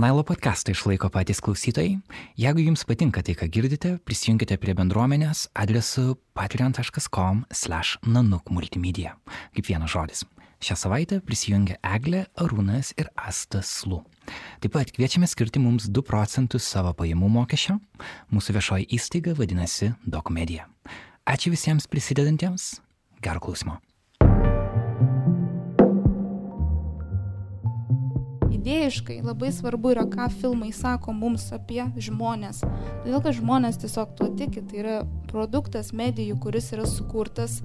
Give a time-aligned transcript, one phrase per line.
[0.00, 1.98] Nailo podcastą išlaiko patys klausytojai.
[2.40, 9.12] Jeigu jums patinka tai, ką girdite, prisijunkite prie bendruomenės adresu patreon.com slash nanuk multimedia.
[9.52, 10.22] Kaip vienas žodis.
[10.64, 14.00] Šią savaitę prisijungia Eglė, Arūnas ir Astas Lu.
[14.64, 17.76] Taip pat kviečiame skirti mums 2 procentus savo pajamų mokesčio.
[18.32, 20.64] Mūsų viešoji įstaiga vadinasi DocMedia.
[21.28, 22.78] Ačiū visiems prisidedantiems.
[23.20, 23.82] Gero klausimo.
[28.60, 32.62] Idėjiškai labai svarbu yra, ką filmai sako mums apie žmonės.
[33.02, 34.98] Todėl, kad žmonės tiesiog tuo tiki, tai yra
[35.30, 37.60] produktas medijų, kuris yra sukurtas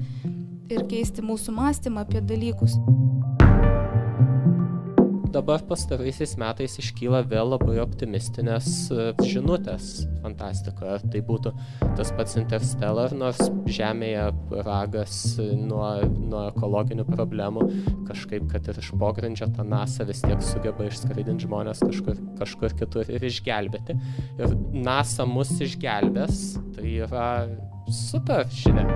[0.71, 2.79] ir keisti mūsų mąstymą apie dalykus
[5.35, 10.95] dabar pastaraisiais metais iškyla vėl labai optimistinės e, žinutės fantastikoje.
[10.95, 11.51] Ar tai būtų
[11.97, 13.41] tas pats Interstellar, nors
[13.75, 14.29] Žemėje
[14.65, 15.17] ragas
[15.59, 17.67] nuo, nuo ekologinių problemų,
[18.07, 23.11] kažkaip, kad ir iš pogrindžio ta NASA vis tiek sugeba išskraidinti žmonės kažkur, kažkur kitur
[23.11, 23.97] ir išgelbėti.
[24.39, 26.45] Ir NASA mus išgelbės,
[26.77, 27.29] tai yra
[27.91, 28.87] super žinia.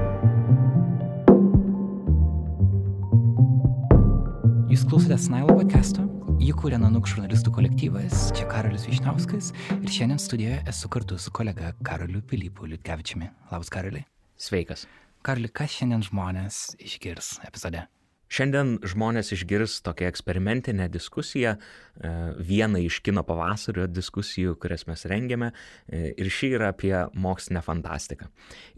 [4.69, 6.05] Jūs klausotės Snailo podcast'o,
[6.39, 11.73] jį kūrė Nanuk žurnalistų kolektyvas, čia Karolis Višniauskas ir šiandien studijoje esu kartu su kolega
[11.83, 13.27] Karoliu Pilypu Liutkevičiumi.
[13.51, 14.05] Labas, Karoliai.
[14.39, 14.85] Sveikas.
[15.25, 17.83] Karoli, kas šiandien žmonės išgirs epizode?
[18.31, 21.55] Šiandien žmonės išgirs tokią eksperimentinę diskusiją,
[21.99, 25.51] vieną iš kino pavasario diskusijų, kurias mes rengiame,
[25.87, 28.29] e, ir ši yra apie mokslinę fantastiką.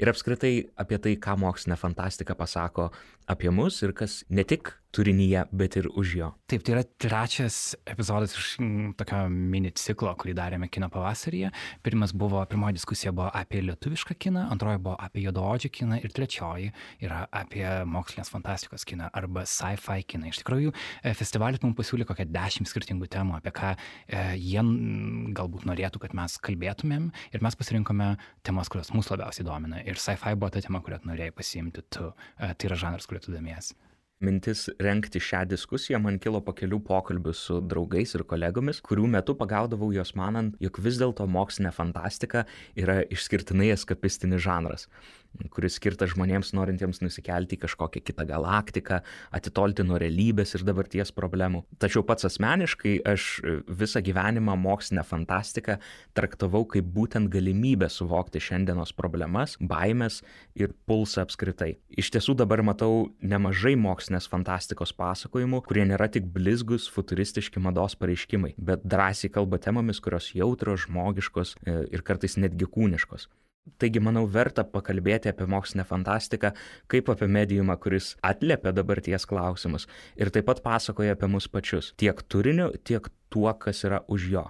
[0.02, 2.92] Ir apskritai apie tai, ką mokslinė fantastika pasako
[3.31, 6.30] apie mus ir kas ne tik turinyje, bet ir už jo.
[6.52, 8.58] Taip, tai yra trečias epizodas iš
[8.99, 11.52] tokio mini ciklo, kurį darėme kino pavasaryje.
[11.86, 16.73] Pirmas buvo, pirmoji diskusija buvo apie lietuvišką kiną, antroji buvo apie juodaodžių kiną ir trečioji
[17.08, 20.33] yra apie mokslinės fantastikos kiną arba sci-fi kiną.
[20.33, 24.64] Iš tikrųjų, e, festivalis mums pasiūlė kokią dešimt skirtingų temų, apie ką e, jie
[25.38, 28.16] galbūt norėtų, kad mes kalbėtumėm ir mes pasirinkome
[28.48, 29.84] temas, kurios mūsų labiausiai domina.
[29.86, 32.11] Ir sci-fi buvo ta tema, kurią norėjai pasiimti tu.
[32.38, 33.77] E, tai yra žanras, kuriuo tu domiesi
[34.22, 39.36] mintis rengti šią diskusiją man kilo po kelių pokalbių su draugais ir kolegomis, kurių metu
[39.38, 42.45] pagaudavau juos manant, jog vis dėlto mokslinė fantastika
[42.78, 44.88] yra išskirtinai eskapistinis žanras
[45.52, 49.02] kuris skirtas žmonėms norintiems nusikelti į kažkokią kitą galaktiką,
[49.36, 51.64] atitolti nuo realybės ir dabarties problemų.
[51.81, 53.27] Tačiau pats asmeniškai aš
[53.67, 55.77] visą gyvenimą mokslinę fantastiką
[56.17, 60.21] traktavau kaip būtent galimybę suvokti šiandienos problemas, baimės
[60.55, 61.73] ir pulsą apskritai.
[61.89, 68.55] Iš tiesų dabar matau nemažai mokslinės fantastikos pasakojimų, kurie nėra tik blizgus, futuristiški mados pareiškimai,
[68.58, 73.30] bet drąsiai kalba temomis, kurios jautros, žmogiškos e, ir kartais netgi kūniškos.
[73.82, 76.49] Taigi, manau, verta pakalbėti apie mokslinę fantastiką
[76.89, 79.86] kaip apie mediumą, kuris atliepia dabarties klausimus
[80.17, 84.45] ir taip pat pasakoja apie mus pačius, tiek turiniu, tiek tuo, kas yra už jo.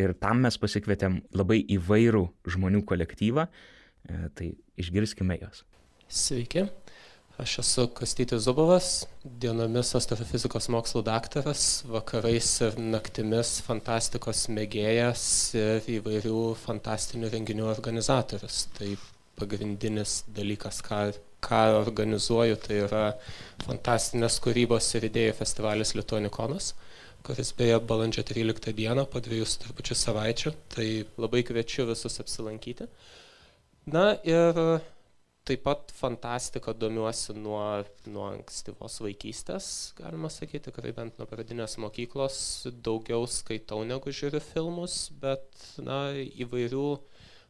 [0.00, 4.50] Ir tam mes pasikvietėm labai įvairų žmonių kolektyvą, e, tai
[4.80, 5.64] išgirskime juos.
[6.08, 6.64] Sveiki,
[7.36, 8.86] Aš esu Kastytis Zubovas,
[9.24, 15.24] dienomis astrofizikos mokslo daktaras, vakarais ir naktimis fantastikos mėgėjas
[15.60, 18.62] ir įvairių fantastinių renginių organizatorius.
[18.78, 18.88] Tai
[19.36, 21.02] pagrindinis dalykas, ką,
[21.44, 23.04] ką organizuoju, tai yra
[23.66, 26.72] fantastinės kūrybos ir idėjų festivalis Lietuonikonas,
[27.28, 30.88] kuris beje balandžio 13 dieną po dviejus turpučių savaičių, tai
[31.20, 32.88] labai kviečiu visus apsilankyti.
[33.92, 34.56] Na ir
[35.46, 37.62] taip pat fantastika domiuosi nuo,
[38.10, 39.68] nuo ankstyvos vaikystės,
[39.98, 42.38] galima sakyti, tikrai bent nuo pradinės mokyklos
[42.86, 45.46] daugiau skaitau negu žiūriu filmus, bet
[45.78, 46.88] na, įvairių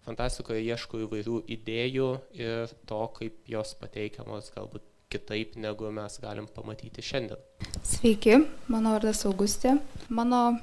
[0.05, 7.05] fantastikoje ieškau įvairių idėjų ir to, kaip jos pateikiamos galbūt kitaip, negu mes galim pamatyti
[7.05, 7.41] šiandien.
[7.87, 9.79] Sveiki, mano vardas Augustė.
[10.13, 10.59] Mano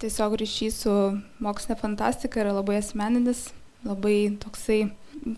[0.00, 0.94] tiesiog ryšys su
[1.42, 3.48] mokslinė fantastika yra labai asmeninis,
[3.84, 4.84] labai toksai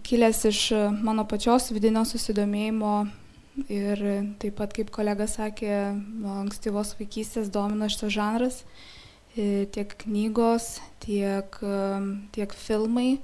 [0.06, 0.60] kilęs iš
[1.02, 2.96] mano pačios vidinio susidomėjimo
[3.72, 4.02] ir
[4.42, 8.58] taip pat, kaip kolega sakė, nuo ankstyvos vaikystės domino šitas žanras,
[9.36, 11.58] e, tiek knygos, tiek,
[12.36, 13.16] tiek filmai.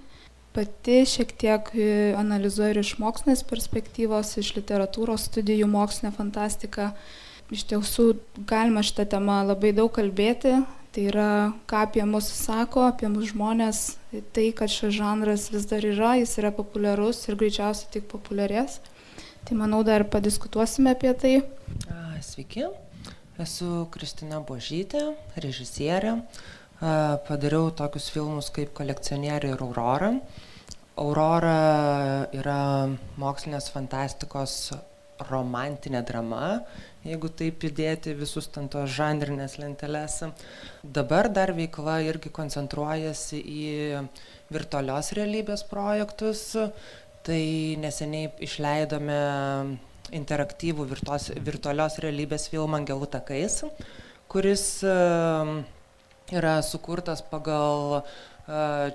[0.52, 6.90] Pati šiek tiek e, analizuoju ir iš mokslinės perspektyvos, iš literatūros studijų mokslinę fantastiką.
[7.52, 8.04] Iš tiesų
[8.48, 10.58] galima šitą temą labai daug kalbėti,
[10.92, 11.26] Tai yra,
[11.64, 13.78] ką apie mus sako, apie mus žmonės,
[14.36, 18.76] tai, kad šis žanras vis dar yra, jis yra populiarus ir greičiausiai tik populiarės.
[19.48, 21.32] Tai manau, dar padiskutuosime apie tai.
[22.22, 22.66] Sveiki,
[23.40, 26.18] esu Kristina Božytė, režisierė.
[26.82, 30.12] Padariau tokius filmus kaip Kolekcionieriai ir Aurora.
[31.00, 31.58] Aurora
[32.36, 32.60] yra
[33.16, 34.74] mokslinės fantastikos
[35.28, 36.62] romantinė drama,
[37.06, 40.20] jeigu taip įdėti visus ten tos žanrinės lentelės.
[40.82, 43.62] Dabar dar veikla irgi koncentruojasi į
[44.52, 46.50] virtualios realybės projektus.
[47.22, 47.42] Tai
[47.78, 49.18] neseniai išleidome
[50.10, 53.60] interaktyvų virtuos, virtualios realybės filmą Angelų takais,
[54.32, 54.64] kuris
[56.32, 58.02] yra sukurtas pagal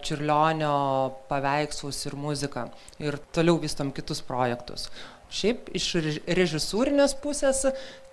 [0.03, 0.73] Čiurlionio
[1.30, 2.65] paveikslus ir muziką.
[3.00, 4.89] Ir toliau vystom kitus projektus.
[5.27, 5.89] Šiaip iš
[6.39, 7.65] režisūrinės pusės,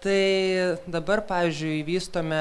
[0.03, 0.21] tai
[0.91, 2.41] dabar, pavyzdžiui, vystome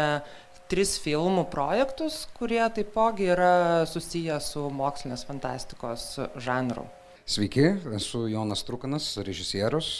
[0.71, 6.07] tris filmų projektus, kurie taipogi yra susiję su mokslinės fantastikos
[6.41, 6.87] žanru.
[7.23, 9.91] Sveiki, esu Jonas Trukanas, režisierius.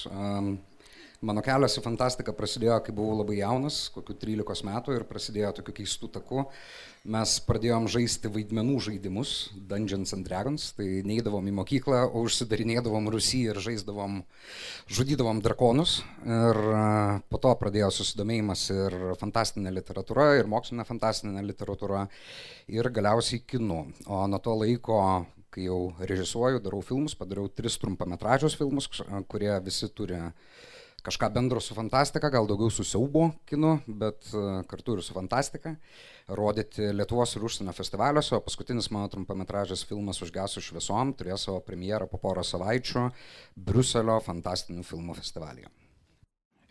[1.23, 5.77] Mano kelias į fantastiką prasidėjo, kai buvau labai jaunas, kokiu 13 metų ir prasidėjo tokiu
[5.77, 6.43] keistų taku
[7.03, 13.41] mes pradėjom žaisti vaidmenų žaidimus, Dungeons and Dragons, tai neįdavom į mokyklą, o užsidarinėdavom Rusį
[13.51, 14.21] ir žaisdavom,
[14.88, 15.97] žudydavom drakonus.
[16.23, 16.59] Ir
[17.27, 22.05] po to pradėjo susidomėjimas ir fantastinė literatūra, ir mokslinė fantastinė literatūra,
[22.71, 23.83] ir galiausiai kinu.
[24.07, 25.01] O nuo to laiko
[25.53, 28.88] kai jau režisuoju, darau filmus, padariau tris trumpametražius filmus,
[29.29, 30.23] kurie visi turi
[31.03, 34.29] kažką bendro su fantastika, gal daugiau su siaubo kinu, bet
[34.69, 35.75] kartu ir su fantastika
[36.27, 42.07] rodyti Lietuvos ir užsienio festivaliuose, o paskutinis mano trumpametražas filmas Užgesų šviesom turės savo premjerą
[42.11, 43.09] po porą savaičių
[43.55, 45.67] Bruselio fantastinių filmų festivalyje.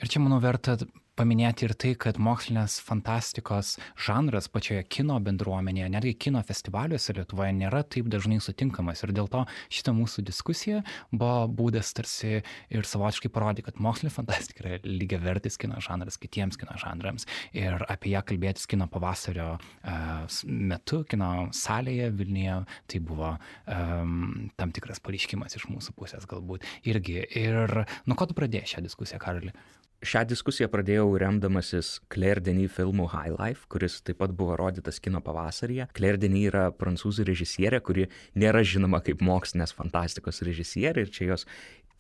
[0.03, 0.79] Ir čia, manau, verta
[1.19, 7.83] paminėti ir tai, kad mokslinės fantastikos žanras pačioje kino bendruomenėje, netgi kino festivaliuose Lietuvoje nėra
[7.85, 9.05] taip dažnai sutinkamas.
[9.05, 10.83] Ir dėl to šita mūsų diskusija
[11.13, 16.59] buvo būdas tarsi ir savotiškai parodyti, kad mokslinė fantastika yra lygiai vertis kino žanras kitiems
[16.61, 17.29] kino žanrams.
[17.57, 22.57] Ir apie ją kalbėtis kino pavasario uh, metu, kino salėje Vilniuje,
[22.89, 27.21] tai buvo um, tam tikras pareiškimas iš mūsų pusės galbūt irgi.
[27.39, 29.53] Ir nuo ko tu pradėjai šią diskusiją, Karoli?
[30.03, 35.21] Šią diskusiją pradėjau remdamasis Claire Denis filmu High Life, kuris taip pat buvo rodytas kino
[35.23, 35.87] pavasaryje.
[35.95, 41.47] Claire Denis yra prancūzų režisierė, kuri nėra žinoma kaip mokslinės fantastikos režisierė ir čia jos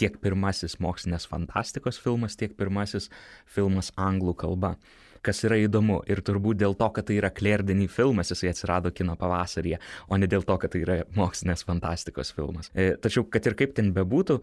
[0.02, 3.06] tiek pirmasis mokslinės fantastikos filmas, tiek pirmasis
[3.46, 4.74] filmas anglų kalba
[5.26, 6.00] kas yra įdomu.
[6.10, 10.18] Ir turbūt dėl to, kad tai yra Claire Denis filmas, jisai atsirado kino pavasaryje, o
[10.18, 12.70] ne dėl to, kad tai yra mokslinės fantastikos filmas.
[12.74, 14.40] E, tačiau, kad ir kaip ten bebūtų,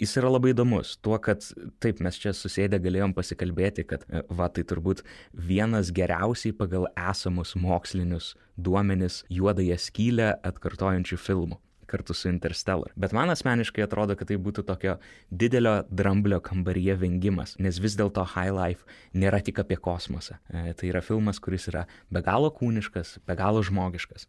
[0.00, 0.96] jis yra labai įdomus.
[1.04, 1.44] Tuo, kad
[1.82, 7.56] taip mes čia susėdę galėjom pasikalbėti, kad e, va tai turbūt vienas geriausiai pagal esamus
[7.56, 11.60] mokslinius duomenis juodąją skylę atkartojančių filmų
[11.90, 12.92] kartu su Interstellar.
[12.96, 14.96] Bet man asmeniškai atrodo, kad tai būtų tokio
[15.30, 18.84] didelio dramblio kambaryje vengimas, nes vis dėlto High Life
[19.14, 20.40] nėra tik apie kosmosą.
[20.50, 24.28] E, tai yra filmas, kuris yra be galo kūniškas, be galo žmogiškas.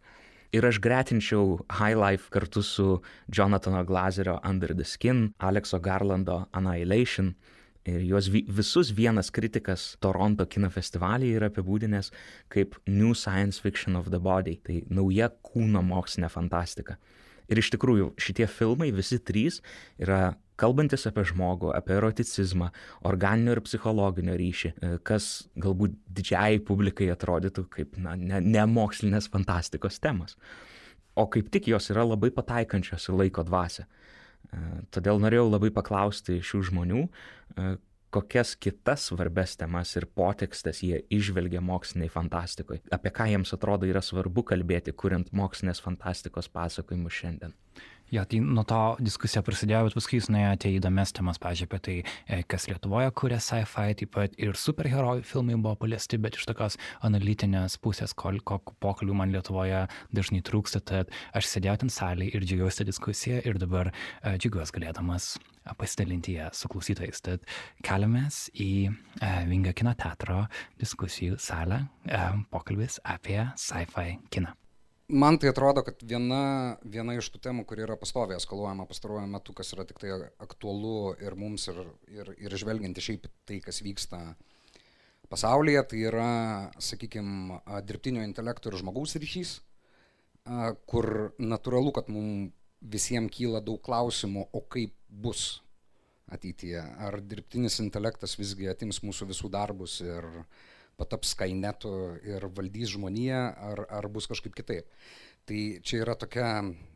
[0.56, 7.34] Ir aš gretinčiau High Life kartu su Jonathano Glazerio Under the Skin, Alekso Garlando Annihilation.
[7.86, 12.10] Ir juos visus vienas kritikas Toronto kino festivalyje yra apibūdinęs
[12.50, 16.98] kaip New Science Fiction of the Body, tai nauja kūno mokslinė fantastika.
[17.52, 19.62] Ir iš tikrųjų šitie filmai, visi trys,
[20.02, 22.70] yra kalbantis apie žmogų, apie eroticizmą,
[23.08, 29.30] organinio ir psichologinio ryšį, e, kas galbūt didžiai publikai atrodytų kaip na, ne, ne mokslinės
[29.34, 30.38] fantastikos temos.
[31.16, 33.86] O kaip tik jos yra labai pataikančios į laiko dvasę.
[33.86, 34.64] E,
[34.96, 37.76] todėl norėjau labai paklausti šių žmonių, e,
[38.16, 44.04] kokias kitas svarbes temas ir potekstes jie išvelgia moksliniai fantastikoj, apie ką jiems atrodo yra
[44.06, 47.56] svarbu kalbėti, kuriant mokslinės fantastikos pasakojimus šiandien.
[48.14, 51.80] Jo, tai nuo to diskusija prasidėjo, bet paskui jūs nuėjote į įdomias temas, pažiūrėjau, apie
[51.88, 51.96] tai,
[52.30, 56.78] e, kas Lietuvoje kuria sci-fi, taip pat ir superherojų filmai buvo paliesti, bet iš tokios
[57.08, 62.86] analitinės pusės, kokio pokalbių man Lietuvoje dažnai trūksta, tad aš sėdėjau ten salėje ir džiaugiuosi
[62.94, 65.34] diskusiją ir dabar uh, džiaugiuosi galėdamas
[65.78, 67.24] pasidalinti ją su klausytojais.
[67.26, 67.48] Tad
[67.86, 70.46] keliamės į uh, Vingio kino teatro
[70.82, 74.54] diskusijų salę, uh, pokalbis apie sci-fi kiną.
[75.06, 79.54] Man tai atrodo, kad viena, viena iš tų temų, kuri yra pastoviai eskaluojama pastaruoju metu,
[79.54, 83.84] kas yra tik tai aktualu ir mums, ir, ir, ir žvelgiant į šiaip tai, kas
[83.86, 84.22] vyksta
[85.30, 86.32] pasaulyje, tai yra,
[86.82, 89.60] sakykime, dirbtinio intelekto ir žmogaus ryšys,
[90.90, 95.62] kur natūralu, kad mums visiems kyla daug klausimų, o kaip bus
[96.32, 96.82] ateityje.
[97.06, 100.26] Ar dirbtinis intelektas visgi atims mūsų visų darbus ir
[101.00, 101.92] pataps Skynetu
[102.26, 103.42] ir valdys žmoniją,
[103.72, 104.90] ar, ar bus kažkaip kitaip.
[105.46, 106.48] Tai čia yra tokia,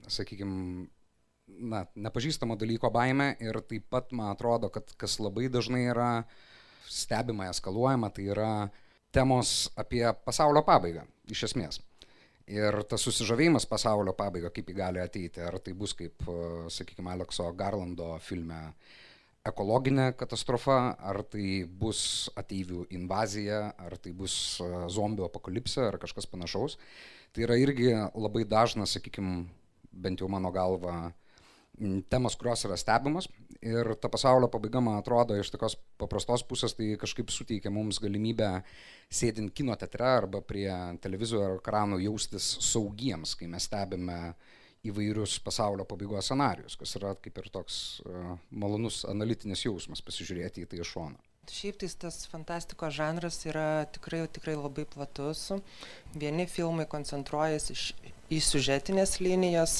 [0.09, 0.87] sakykime,
[1.59, 6.09] na, nepažįstamo dalyko baime ir taip pat man atrodo, kad kas labai dažnai yra
[6.89, 8.53] stebima, eskaluojama, tai yra
[9.13, 11.81] temos apie pasaulio pabaigą, iš esmės.
[12.49, 16.23] Ir tas susižavėjimas pasaulio pabaiga, kaip jį gali ateiti, ar tai bus kaip,
[16.73, 18.57] sakykime, Alekso Garlando filme
[19.45, 22.01] ekologinė katastrofa, ar tai bus
[22.39, 24.33] ateivių invazija, ar tai bus
[24.95, 26.79] zombių apokalipsė, ar kažkas panašaus.
[27.33, 29.43] Tai yra irgi labai dažnas, sakykime,
[29.93, 31.11] bent jau mano galva,
[32.09, 33.29] temos, kurios yra stebimos.
[33.65, 38.61] Ir ta pasaulio pabaiga, man atrodo, iš tokios paprastos pusės tai kažkaip suteikia mums galimybę
[39.11, 40.69] sėdint kino teatre arba prie
[41.03, 44.19] televizorių ekranų jaustis saugiems, kai mes stebime
[44.87, 50.69] įvairius pasaulio pabaigos scenarius, kas yra kaip ir toks uh, malonus analitinis jausmas pasižiūrėti į
[50.71, 51.19] tai iš šono.
[51.49, 55.47] Šiaip tai tas fantastikos žanras yra tikrai, tikrai labai platus.
[56.13, 57.75] Vieni filmai koncentruojasi
[58.29, 59.75] į siužetinės linijas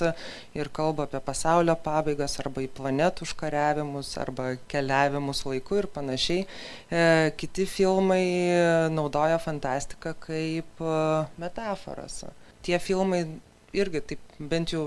[0.57, 6.45] ir kalba apie pasaulio pabaigas arba į planetų užkariavimus arba keliavimus laiku ir panašiai.
[6.45, 7.03] E,
[7.39, 8.23] kiti filmai
[8.93, 10.99] naudoja fantastiką kaip e,
[11.41, 12.23] metaforas.
[12.65, 13.25] Tie filmai
[13.77, 14.85] irgi taip bent jau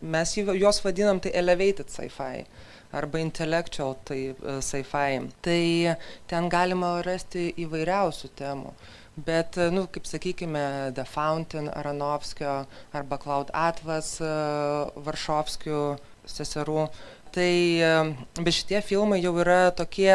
[0.00, 2.44] mes juos vadinam tai elevated sci-fi
[2.92, 5.28] arba intellectual tai e, sci-fi.
[5.40, 5.96] Tai
[6.26, 8.72] ten galima rasti įvairiausių temų.
[9.26, 14.28] Bet, nu, kaip sakykime, The Fountain Aranovskio arba Cloud Atlas e,
[14.94, 15.80] Varšovskių
[16.28, 16.84] seserų,
[17.34, 17.90] tai e,
[18.38, 20.12] be šitie filmai jau yra tokie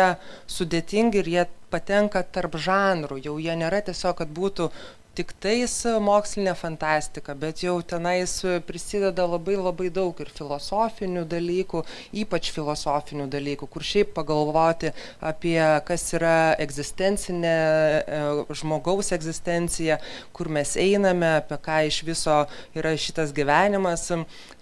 [0.48, 4.69] sudėtingi ir jie patenka tarp žanrų, jau jie nėra tiesiog, kad būtų
[5.17, 8.34] tiktais mokslinė fantastika, bet jau tenais
[8.67, 11.84] prisideda labai labai daug ir filosofinių dalykų,
[12.24, 18.22] ypač filosofinių dalykų, kur šiaip pagalvoti apie kas yra egzistencinė, e,
[18.58, 20.00] žmogaus egzistencija,
[20.34, 22.43] kur mes einame, apie ką iš viso
[22.77, 24.10] yra šitas gyvenimas.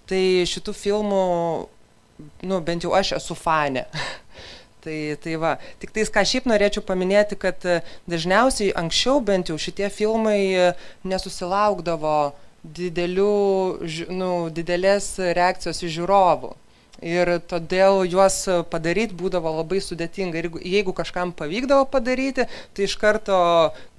[0.08, 1.22] Tai šitų filmų,
[2.44, 3.86] nu, bent jau aš esu fane.
[4.82, 7.76] Tai, tai va, tik tais ką šiaip norėčiau paminėti, kad e,
[8.10, 10.64] dažniausiai anksčiau bent jau šitie filmai e,
[11.06, 12.16] nesusilaukdavo
[12.62, 13.28] didelių,
[14.10, 16.50] nu, didelės reakcijos iš žiūrovų
[17.02, 20.38] ir todėl juos padaryt būdavo labai sudėtinga.
[20.38, 23.38] Ir jeigu kažkam pavykdavo padaryti, tai iš karto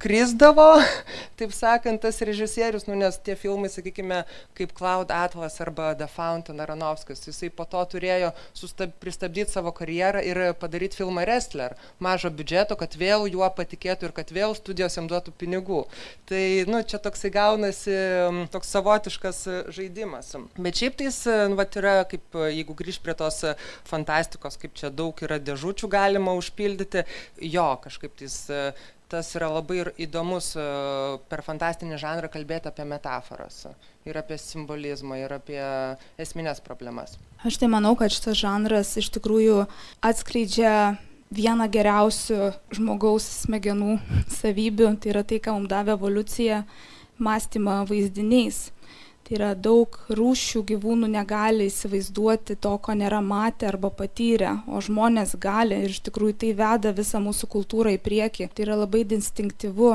[0.04, 0.82] krisdavo,
[1.40, 4.24] taip sakant, tas režisierius, nu, nes tie filmai, sakykime,
[4.58, 10.24] kaip Cloud Atlas arba The Fountain Aranovskis, jisai po to turėjo sustab, pristabdyti savo karjerą
[10.26, 15.08] ir padaryti filmą Wrestler, mažo biudžeto, kad vėl juo patikėtų ir kad vėl studijos jam
[15.12, 15.84] duotų pinigų.
[16.30, 17.96] Tai, nu, čia toksai gaunasi
[18.54, 19.44] toks savotiškas
[19.76, 20.34] žaidimas.
[20.58, 21.20] Bet šiaip tais,
[21.52, 25.40] nu, va, yra, kaip jeigu grįžti grįžt prie tos e, fantastikos, kaip čia daug yra
[25.40, 27.06] dėžučių galima užpildyti.
[27.42, 28.74] Jo, kažkaip tais e,
[29.10, 30.64] tas yra labai įdomus e,
[31.30, 33.68] per fantastinį žanrą kalbėti apie metaforas
[34.06, 35.62] ir apie simbolizmą ir apie
[36.18, 37.18] esminės problemas.
[37.44, 39.66] Aš tai manau, kad šitas žanras iš tikrųjų
[40.02, 40.98] atskleidžia
[41.34, 43.98] vieną geriausių žmogaus smegenų
[44.30, 46.64] savybių, tai yra tai, ką mums davė evoliucija,
[47.18, 48.68] mąstymą vaizdiniais.
[49.24, 55.38] Tai yra daug rūšių gyvūnų negali įsivaizduoti to, ko nėra matę arba patyrę, o žmonės
[55.40, 58.50] gali ir iš tikrųjų tai veda visą mūsų kultūrą į priekį.
[58.52, 59.94] Tai yra labai instinktyvu.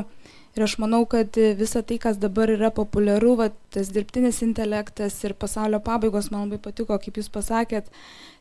[0.56, 5.36] Ir aš manau, kad visa tai, kas dabar yra populiaru, va, tas dirbtinis intelektas ir
[5.38, 7.92] pasaulio pabaigos, man labai patiko, kaip jūs pasakėt,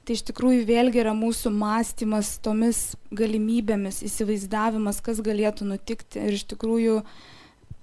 [0.08, 6.24] tai iš tikrųjų vėlgi yra mūsų mąstymas tomis galimybėmis, įsivaizdavimas, kas galėtų nutikti.
[6.24, 7.01] Ir iš tikrųjų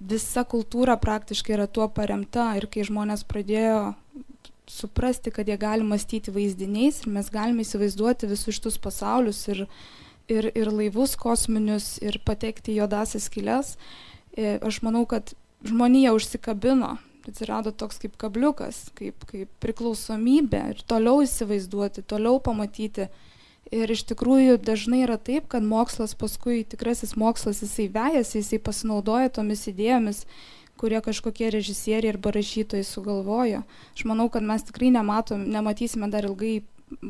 [0.00, 3.94] visa kultūra praktiškai yra tuo paremta ir kai žmonės pradėjo
[4.70, 9.64] suprasti, kad jie gali mąstyti vaizdiniais ir mes galime įsivaizduoti visus šitus pasaulius ir,
[10.28, 13.74] ir, ir laivus kosminius ir patekti į juodasias skylės,
[14.36, 15.34] e, aš manau, kad
[15.64, 16.96] žmonija užsikabino,
[17.28, 23.08] atsirado toks kaip kabliukas, kaip, kaip priklausomybė ir toliau įsivaizduoti, toliau pamatyti
[23.72, 29.32] Ir iš tikrųjų dažnai yra taip, kad mokslas paskui, tikrasis mokslas, jisai vejasi, jisai pasinaudoja
[29.32, 30.24] tomis idėjomis,
[30.80, 33.62] kurie kažkokie režisieriai arba rašytojai sugalvojo.
[33.94, 36.58] Aš manau, kad mes tikrai nematom, nematysime dar ilgai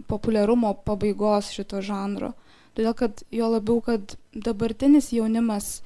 [0.09, 2.33] populiarumo pabaigos šito žanro.
[2.75, 5.81] Todėl, kad jo labiau, kad dabartinis jaunimas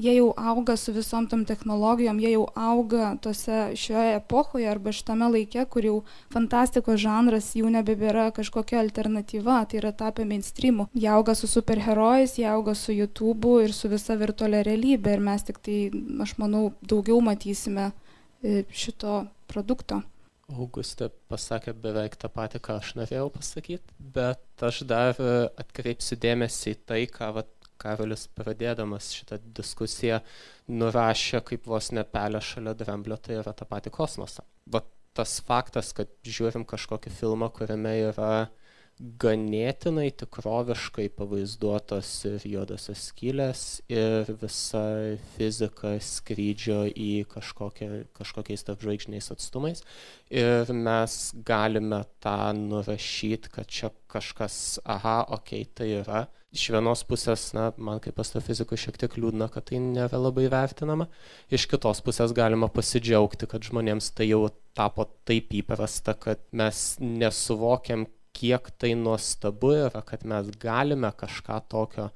[0.00, 5.28] jie jau auga su visom tom technologijom, jie jau auga tose šioje epochoje arba šitame
[5.34, 5.96] laike, kur jau
[6.32, 10.88] fantastikos žanras jau nebebėra kažkokia alternatyva, tai yra tapę mainstreamu.
[10.94, 15.44] Jie auga su superherojais, jie auga su YouTube'u ir su visa virtualia realybė ir mes
[15.46, 15.80] tik tai,
[16.24, 20.00] aš manau, daugiau matysime e, šito produkto.
[20.50, 26.74] Augustė pasakė beveik tą patį, ką aš norėjau pasakyti, bet aš dar e, atkreipsiu dėmesį
[26.74, 27.50] į tai, ką vat,
[27.80, 30.20] Karolis pradėdamas šitą diskusiją
[30.70, 34.44] nurašė kaip vos nepelė šalia dramblio, tai yra tą patį kosmosą.
[34.70, 38.32] Bet tas faktas, kad žiūrim kažkokį filmą, kuriame yra
[39.00, 44.82] ganėtinai tikroviškai pavaizduotos ir juodosios skylės ir visa
[45.38, 49.80] fizika skrydžio į kažkokią, kažkokiais tarpžvaigždiniais atstumais.
[50.28, 51.16] Ir mes
[51.48, 56.26] galime tą nurašyti, kad čia kažkas, aha, okei, okay, tai yra.
[56.50, 61.06] Iš vienos pusės, na, man kaip astrofizikui šiek tiek liūdna, kad tai nėra labai vertinama.
[61.46, 68.08] Iš kitos pusės galima pasidžiaugti, kad žmonėms tai jau tapo taip įprasta, kad mes nesuvokiam,
[68.34, 72.08] kiek tai nuostabu yra, kad mes galime kažką tokio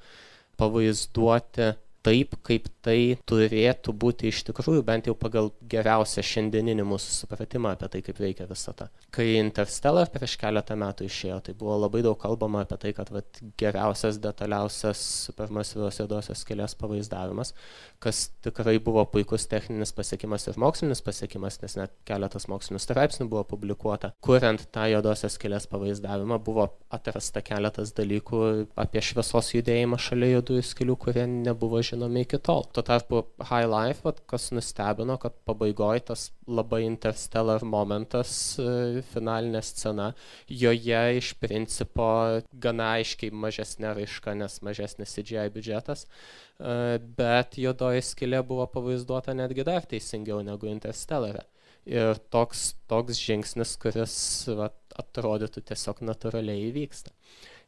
[0.58, 1.72] pavaizduoti
[2.04, 7.88] taip, kaip tai turėtų būti iš tikrųjų, bent jau pagal geriausią šiandieninį mūsų supratimą apie
[7.92, 8.90] tai, kaip veikia visata.
[9.14, 13.40] Kai Interstellar prieš keletą metų išėjo, tai buvo labai daug kalbama apie tai, kad vat,
[13.60, 17.54] geriausias, detaliausias supermasyvios juodosios skėlės pavaizdavimas,
[18.04, 23.46] kas tikrai buvo puikus techninis pasiekimas ir mokslinis pasiekimas, nes net keletas mokslinių straipsnių buvo
[23.54, 24.12] publikuota.
[24.24, 28.44] Kuriant tą juodosios skėlės pavaizdavimą buvo atrasta keletas dalykų
[28.84, 32.64] apie šviesos judėjimą šalia juodųjų skėlių, kurie nebuvo žinomi žinomi iki tol.
[32.74, 39.62] Tuo tarpu High Life, vat, kas nustebino, kad pabaigoje tas labai interstellar momentas, e, finalinė
[39.64, 40.10] scena,
[40.48, 42.08] joje iš principo
[42.66, 49.64] gana aiškiai mažesnė raiška, nes mažesnis CGI biudžetas, e, bet juodoji skilė buvo pavaizduota netgi
[49.66, 51.46] dar teisingiau negu interstellare.
[51.84, 54.16] Ir toks, toks žingsnis, kuris
[54.56, 57.12] vat, atrodytų tiesiog natūraliai įvyksta.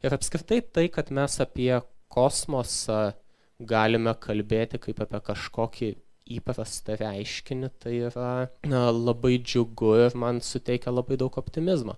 [0.05, 1.71] Ir apskritai tai, kad mes apie
[2.13, 3.11] kosmosą
[3.59, 5.89] galime kalbėti kaip apie kažkokį
[6.37, 8.31] įprastą reiškinį, tai yra
[8.67, 11.95] na, labai džiugu ir man suteikia labai daug optimizmo,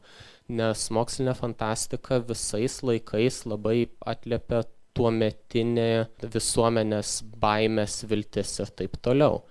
[0.50, 4.63] nes mokslinė fantastika visais laikais labai atliepia
[4.98, 5.89] tuometinė
[6.22, 9.44] visuomenės baimės, viltis ir taip toliau.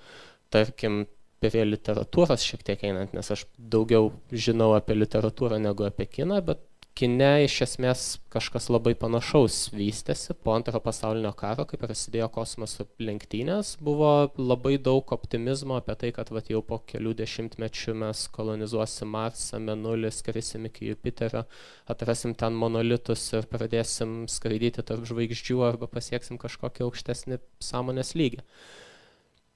[0.53, 1.05] Tarkim,
[1.43, 6.63] prie literatūros šiek tiek einant, nes aš daugiau žinau apie literatūrą negu apie kiną, bet
[6.99, 13.77] kine iš esmės kažkas labai panašaus vystėsi po antrojo pasaulinio karo, kai prasidėjo kosmoso lenktynės,
[13.85, 19.63] buvo labai daug optimizmo apie tai, kad vat, jau po kelių dešimtmečių mes kolonizuosim Marsą,
[19.63, 21.45] Menulį, skrisim iki Jupiterio,
[21.87, 28.43] atrasim ten monolitus ir pradėsim skraidyti tarp žvaigždžių arba pasieksim kažkokį aukštesnį sąmonės lygį.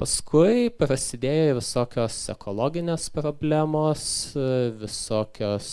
[0.03, 4.05] Paskui prasidėjo visokios ekologinės problemos,
[4.81, 5.69] visokios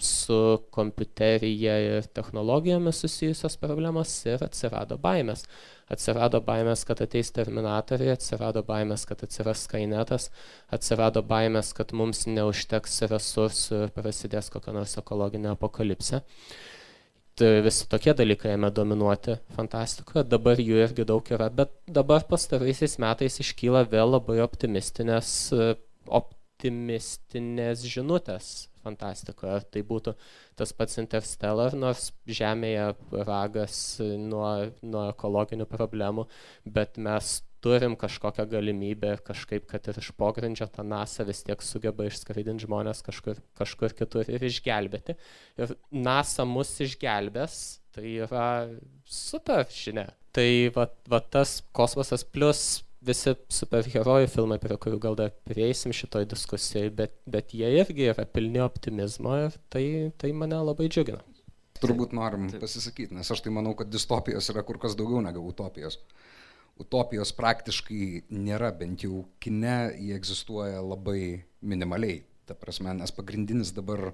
[0.00, 5.44] su kompiuterija ir technologijomis susijusios problemos ir atsirado baimės.
[5.88, 10.28] Atsirado baimės, kad ateis terminatoriai, atsirado baimės, kad atsiras skainetas,
[10.74, 16.22] atsirado baimės, kad mums neužteks resursų ir prasidės kokia nors ekologinė apokalipsė.
[17.38, 22.98] Tai visi tokie dalykai ėmė dominuoti fantastikoje, dabar jų irgi daug yra, bet dabar pastaraisiais
[22.98, 25.30] metais iškyla vėl labai optimistinės,
[26.18, 29.58] optimistinės žinutės fantastikoje.
[29.58, 30.14] Ar tai būtų
[30.58, 32.92] tas pats Interstellar, nors Žemėje
[33.28, 34.48] ragas nuo,
[34.82, 36.26] nuo ekologinių problemų,
[36.64, 42.06] bet mes turim kažkokią galimybę kažkaip, kad ir iš pogrindžio tą NASA vis tiek sugeba
[42.06, 45.16] išskraidinti žmonės kažkur, kažkur kitur ir išgelbėti.
[45.58, 48.48] Ir NASA mus išgelbės, tai yra
[49.04, 50.08] super žinia.
[50.34, 56.26] Tai va, va tas kosmosas plus visi superherojų filmai, prie kurių gal dar prieisim šitoj
[56.32, 59.84] diskusijai, bet, bet jie irgi yra pilni optimizmo ir tai,
[60.18, 61.22] tai mane labai džiugina.
[61.78, 66.00] Turbūt norim pasisakyti, nes aš tai manau, kad distopijos yra kur kas daugiau negu utopijos.
[66.78, 72.24] Utopijos praktiškai nėra, bent jau kine jie egzistuoja labai minimaliai.
[72.50, 74.08] Ta prasme, nes pagrindinis dabar,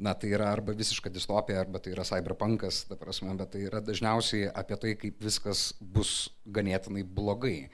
[0.00, 3.80] na tai yra arba visiška distopija, arba tai yra cyberpunkas, ta prasme, bet tai yra
[3.84, 7.70] dažniausiai apie tai, kaip viskas bus ganėtinai blogai.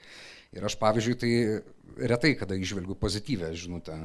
[0.57, 1.31] Ir aš, pavyzdžiui, tai
[2.09, 3.97] retai kada išvelgiu pozityvę žinutę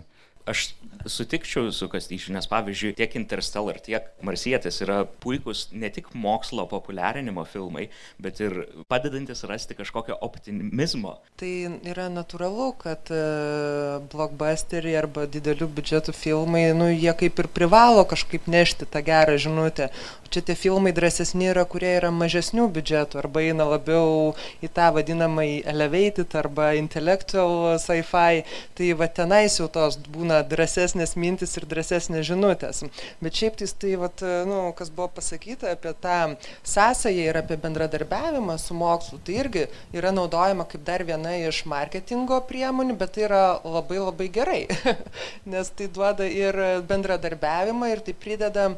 [0.46, 0.72] Aš
[1.06, 7.44] sutikčiau su Kastyčiu, nes pavyzdžiui, tiek Interstellar, tiek Marsietis yra puikus ne tik mokslo populiarinimo
[7.46, 7.88] filmai,
[8.22, 8.56] bet ir
[8.90, 11.16] padedantis rasti kažkokio optimizmo.
[11.38, 11.52] Tai
[11.88, 18.50] yra natūralu, kad uh, blockbusteriai arba didelių biudžetų filmai, nu, jie kaip ir privalo kažkaip
[18.50, 19.90] nešti tą gerą žinutę.
[20.32, 24.32] Čia tie filmai drąsesni yra, kurie yra mažesnių biudžetų arba eina labiau
[24.64, 28.46] į tą vadinamąjį elevated arba intellectual sci-fi.
[28.78, 32.84] Tai va tenais jau tos būna būna drąsesnės mintis ir drąsesnės žinutės.
[33.20, 38.58] Bet šiaip tai, tai vat, nu, kas buvo pasakyta apie tą sąsąją ir apie bendradarbiavimą
[38.58, 43.60] su mokslu, tai irgi yra naudojama kaip dar viena iš marketingo priemonių, bet tai yra
[43.64, 44.66] labai labai gerai,
[45.52, 46.56] nes tai duoda ir
[46.88, 48.70] bendradarbiavimą ir tai prideda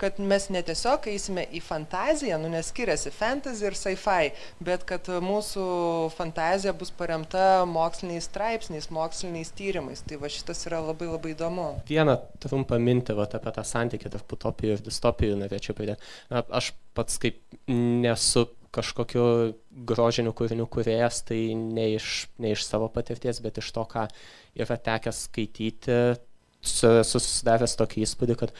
[0.00, 4.30] kad mes ne tiesiog eisime į fantaziją, nu neskiriasi fantasy ir sci-fi,
[4.64, 5.64] bet kad mūsų
[6.16, 10.04] fantazija bus paremta moksliniais straipsniais, moksliniais tyrimais.
[10.06, 11.68] Tai va šitas yra labai labai įdomu.
[11.90, 16.14] Vieną trumpą mintį va, apie tą santykį tarp utopijų ir distopijų norėčiau pridėti.
[16.30, 19.24] Aš pats kaip nesu kažkokiu
[19.86, 24.06] grožiniu kūriniu kuriejas, tai ne iš, ne iš savo patirties, bet iš to, ką
[24.58, 25.98] yra tekę skaityti,
[26.62, 28.54] susidaręs tokį įspūdį, kad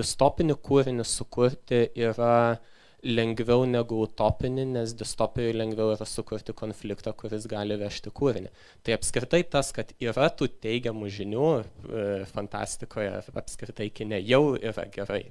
[0.00, 2.60] distopinį kūrinį sukurti yra
[3.06, 8.50] lengviau negu utopinį, nes distopijai lengviau yra sukurti konfliktą, kuris gali vežti kūrinį.
[8.84, 11.62] Tai apskritai tas, kad yra tų teigiamų žinių e,
[12.32, 15.22] fantastikoje, apskritai kine jau yra gerai.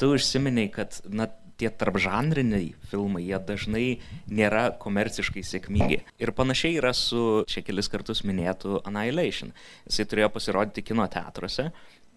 [0.00, 1.28] Tu užsiminiai, kad na,
[1.60, 3.86] tie tarpžanriniai filmai, jie dažnai
[4.30, 6.02] nėra komerciškai sėkmingi.
[6.22, 9.52] Ir panašiai yra su čia kelis kartus minėtų Annihilation.
[9.88, 11.70] Jisai turėjo pasirodyti kino teatruose,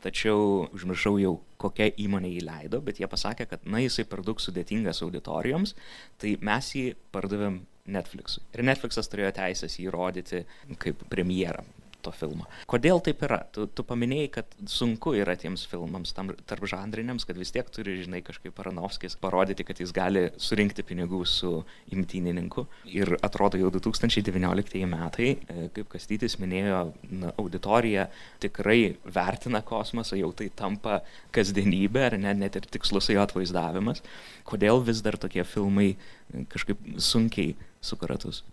[0.06, 4.42] tačiau užmiršau jau, kokia įmonė jį leido, bet jie pasakė, kad, na, jisai per daug
[4.42, 5.74] sudėtingas auditorijoms,
[6.22, 7.64] tai mes jį pardavėm
[7.96, 8.42] Netflixui.
[8.56, 10.46] Ir Netflixas turėjo teisės jį rodyti
[10.82, 11.66] kaip premjerą
[12.06, 12.46] to filmo.
[12.70, 13.42] Kodėl taip yra?
[13.56, 17.98] Tu, tu paminėjai, kad sunku yra tiems filmams, tam tarp žanriniams, kad vis tiek turi,
[18.04, 21.52] žinai, kažkaip Paranovskis parodyti, kad jis gali surinkti pinigų su
[21.96, 22.66] imtynininku.
[22.94, 28.08] Ir atrodo jau 2019 metai, e, kaip Kastytis minėjo, na, auditorija
[28.44, 31.02] tikrai vertina kosmosą, jau tai tampa
[31.36, 34.04] kasdienybė, ar ne, net ir tikslus jo atvaizdavimas.
[34.48, 38.44] Kodėl vis dar tokie filmai e, kažkaip sunkiai sukaratus?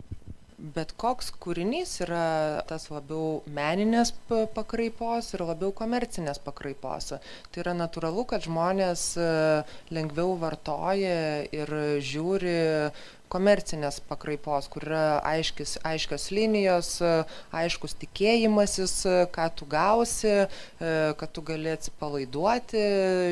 [0.63, 4.13] Bet koks kūrinys yra tas labiau meninės
[4.55, 7.11] pakraipos ir labiau komercinės pakraipos.
[7.51, 9.27] Tai yra natūralu, kad žmonės e,
[9.95, 12.55] lengviau vartoja ir žiūri
[13.31, 16.89] komercinės pakraipos, kur yra aiškis, aiškios linijos,
[17.55, 18.95] aiškus tikėjimasis,
[19.33, 20.35] ką tu gausi,
[20.79, 22.83] kad tu gali atsipalaiduoti,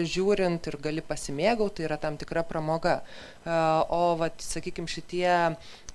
[0.09, 3.01] žiūrint ir gali pasimėgauti, tai yra tam tikra pramoga.
[3.41, 5.29] O, vat, sakykime, šitie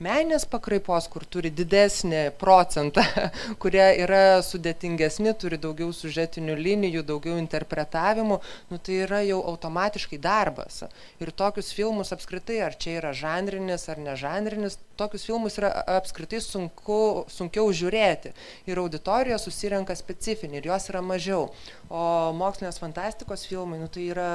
[0.03, 3.05] meninės pakraipos, kur turi didesnį procentą,
[3.63, 8.41] kurie yra sudėtingesni, turi daugiau sužetinių linijų, daugiau interpretavimų,
[8.73, 10.83] nu, tai yra jau automatiškai darbas.
[11.23, 16.43] Ir tokius filmus apskritai, ar čia yra žanrinis, ar ar nežanrinis, tokius filmus yra apskritai
[16.45, 18.35] sunku, sunkiau žiūrėti.
[18.69, 21.49] Ir auditorija susirenka specifinį ir jos yra mažiau.
[21.91, 22.07] O
[22.37, 24.33] mokslinės fantastikos filmai, nu, tai yra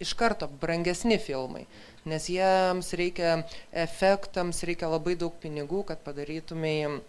[0.00, 1.66] iš karto brangesni filmai,
[2.08, 3.40] nes jiems reikia
[3.84, 7.00] efektams, reikia labai daug pinigų, kad padarytumai E,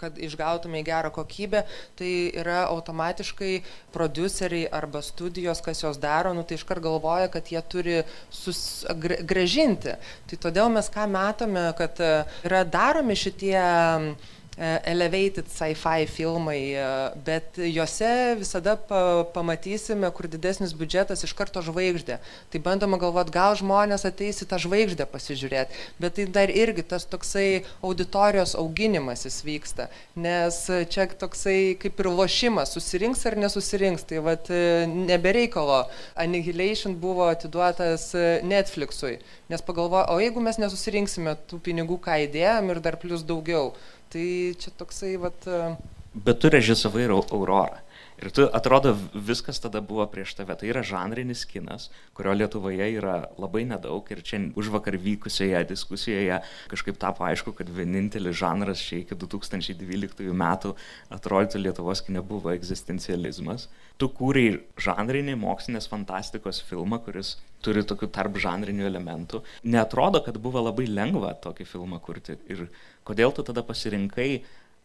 [0.00, 1.64] kad išgautumai gerą kokybę,
[1.98, 2.12] tai
[2.42, 3.52] yra automatiškai
[3.94, 9.96] produceriai arba studijos, kas jos daro, nu, tai iškart galvoja, kad jie turi sus, gražinti.
[10.30, 12.12] Tai todėl mes ką matome, kad e,
[12.48, 16.84] yra daromi šitie E, elevated sci-fi filmai, e,
[17.24, 22.18] bet juose visada pa, pamatysime, kur didesnis biudžetas iš karto žvaigždė.
[22.52, 27.08] Tai bandoma galvoti, gal žmonės ateis į tą žvaigždę pasižiūrėti, bet tai dar irgi tas
[27.08, 29.88] toksai auditorijos auginimasis vyksta,
[30.20, 30.58] nes
[30.92, 35.86] čia toksai kaip ir lošimas, susirinks ar nesusirinks, tai vad e, nebereikalo.
[36.20, 38.10] Annihilation buvo atiduotas
[38.44, 39.16] Netflixui,
[39.48, 43.72] nes pagalvoju, o jeigu mes nesusirinksime tų pinigų, ką įdėjom ir dar plus daugiau,
[44.10, 44.26] Tai
[44.58, 45.46] čia toksai, vat.
[45.46, 45.76] E,
[46.14, 47.78] Bet tu režisavai Aurorą.
[48.20, 50.52] Ir tu atrodo viskas tada buvo prieš tave.
[50.60, 54.04] Tai yra žanrinis kinas, kurio Lietuvoje yra labai nedaug.
[54.12, 60.28] Ir čia už vakar vykusioje diskusijoje kažkaip tapo aišku, kad vienintelis žanras čia iki 2012
[60.36, 60.74] metų
[61.16, 63.70] atrodytų Lietuvos kine buvo egzistencializmas.
[63.96, 69.40] Tu kūrei žanrinį mokslinės fantastikos filmą, kuris turi tokių tarp žanrinių elementų.
[69.64, 72.36] Neatrodo, kad buvo labai lengva tokį filmą kurti.
[72.52, 72.68] Ir
[73.08, 74.42] kodėl tu tada pasirinkai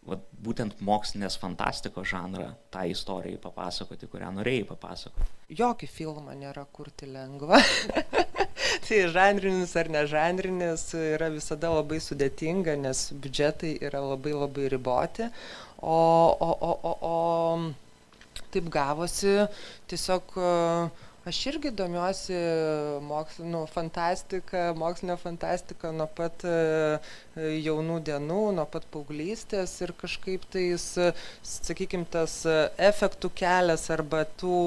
[0.10, 5.30] vat, būtent mokslinės fantastikos žanrą tą istorijai papasakoti, kurią norėjai papasakoti?
[5.58, 7.62] Jokį filmą nėra kurti lengva.
[8.86, 15.30] tai žanrinis ar nežanrinis yra visada labai sudėtinga, nes biudžetai yra labai labai riboti.
[15.82, 19.36] O, o, o, o, o taip gavosi
[19.90, 22.36] tiesiog uh, Aš irgi domiuosi
[23.02, 27.00] mokslinų nu, fantastika, mokslinė fantastika nuo pat e,
[27.66, 30.86] jaunų dienų, nuo pat paauglystės ir kažkaip tais,
[31.42, 32.44] sakykime, tas
[32.78, 34.60] efektų kelias arba tų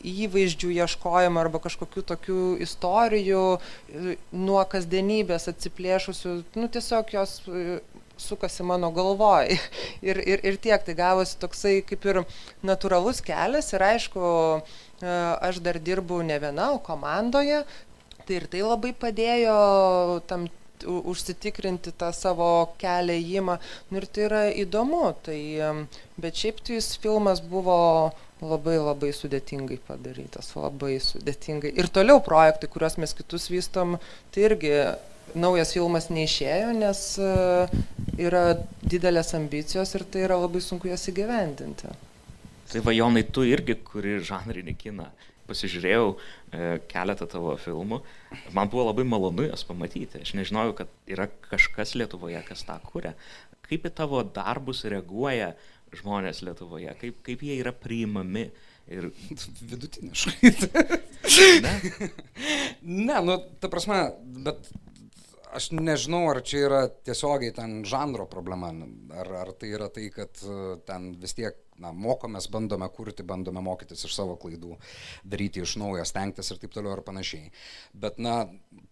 [0.00, 7.80] įvaizdžių ieškojimo arba kažkokių tokių istorijų e, nuo kasdienybės atsiplėšusių, nu tiesiog jos e,
[8.20, 9.56] sukasi mano galvoj.
[10.08, 12.22] Ir, ir, ir tiek, tai gavosi toksai kaip ir
[12.64, 14.22] natūralus kelias ir aišku,
[15.02, 17.64] aš dar dirbu ne viena, o komandoje.
[18.26, 19.58] Tai ir tai labai padėjo
[20.30, 20.46] tam
[20.86, 23.58] užsitikrinti tą savo kelią įimą.
[23.90, 25.04] Nu, ir tai yra įdomu.
[25.24, 25.38] Tai,
[26.20, 27.78] bet šiaip tai jis filmas buvo
[28.40, 31.74] labai labai sudėtingai padarytas, labai sudėtingai.
[31.76, 33.98] Ir toliau projektai, kuriuos mes kitus vystom,
[34.32, 34.72] tai irgi
[35.36, 37.32] naujas filmas neišėjo, nes e,
[38.18, 38.44] yra
[38.82, 41.92] didelės ambicijos ir tai yra labai sunku jas įgyvendinti.
[42.70, 45.08] Tai vajonai, tu irgi kuri žanrinį kiną.
[45.50, 47.98] Pasižiūrėjau e, keletą tavo filmų.
[48.54, 50.20] Man buvo labai malonu jas pamatyti.
[50.22, 53.16] Aš nežinojau, kad yra kažkas Lietuvoje, kas tą kūrė.
[53.66, 55.56] Kaip į tavo darbus reaguoja
[55.98, 58.46] žmonės Lietuvoje, kaip, kaip jie yra priimami.
[58.90, 59.08] Ir...
[59.72, 60.52] Vidutiniškai.
[61.66, 61.74] ne?
[62.86, 63.98] ne, nu, ta prasme,
[64.46, 64.70] bet
[65.54, 68.70] aš nežinau, ar čia yra tiesiogiai ten žanro problema,
[69.18, 73.62] ar, ar tai yra tai, kad e, ten vis tiek na, mokomės, bandome kurti, bandome
[73.64, 74.76] mokytis iš savo klaidų,
[75.24, 77.52] daryti iš naujo, stengtis ir taip toliau ir panašiai.
[78.04, 78.44] Bet, na,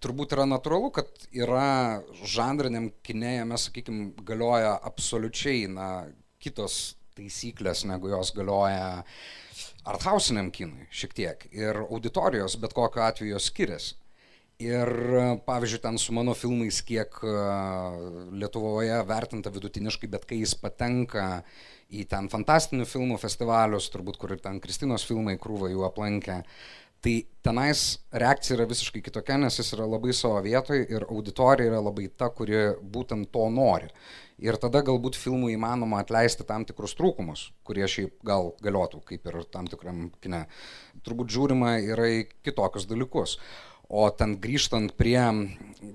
[0.05, 5.91] turbūt yra natūralu, kad yra žanriniam kinėjame, sakykime, galioja absoliučiai, na,
[6.43, 9.05] kitos taisyklės, negu jos galioja
[9.89, 11.49] arthausiniam kinui šiek tiek.
[11.55, 13.97] Ir auditorijos bet kokiu atveju skiriasi.
[14.59, 14.91] Ir
[15.47, 17.21] pavyzdžiui, ten su mano filmais, kiek
[18.35, 21.45] Lietuvoje vertinta vidutiniškai, bet kai jis patenka
[21.89, 26.43] į ten fantastinių filmų festivalius, turbūt kur ir ten Kristinos filmai krūva jų aplankė,
[27.05, 27.15] tai
[27.47, 32.09] tenais reakcija yra visiškai kitokia, nes jis yra labai savo vietoje ir auditorija yra labai
[32.11, 33.91] ta, kuri būtent to nori.
[34.43, 39.41] Ir tada galbūt filmui įmanoma atleisti tam tikrus trūkumus, kurie šiaip gal galiotų, kaip ir
[39.51, 40.45] tam tikram kine.
[41.07, 43.39] Turbūt žiūrima yra į kitokius dalykus.
[43.89, 45.17] O ten grįžtant prie,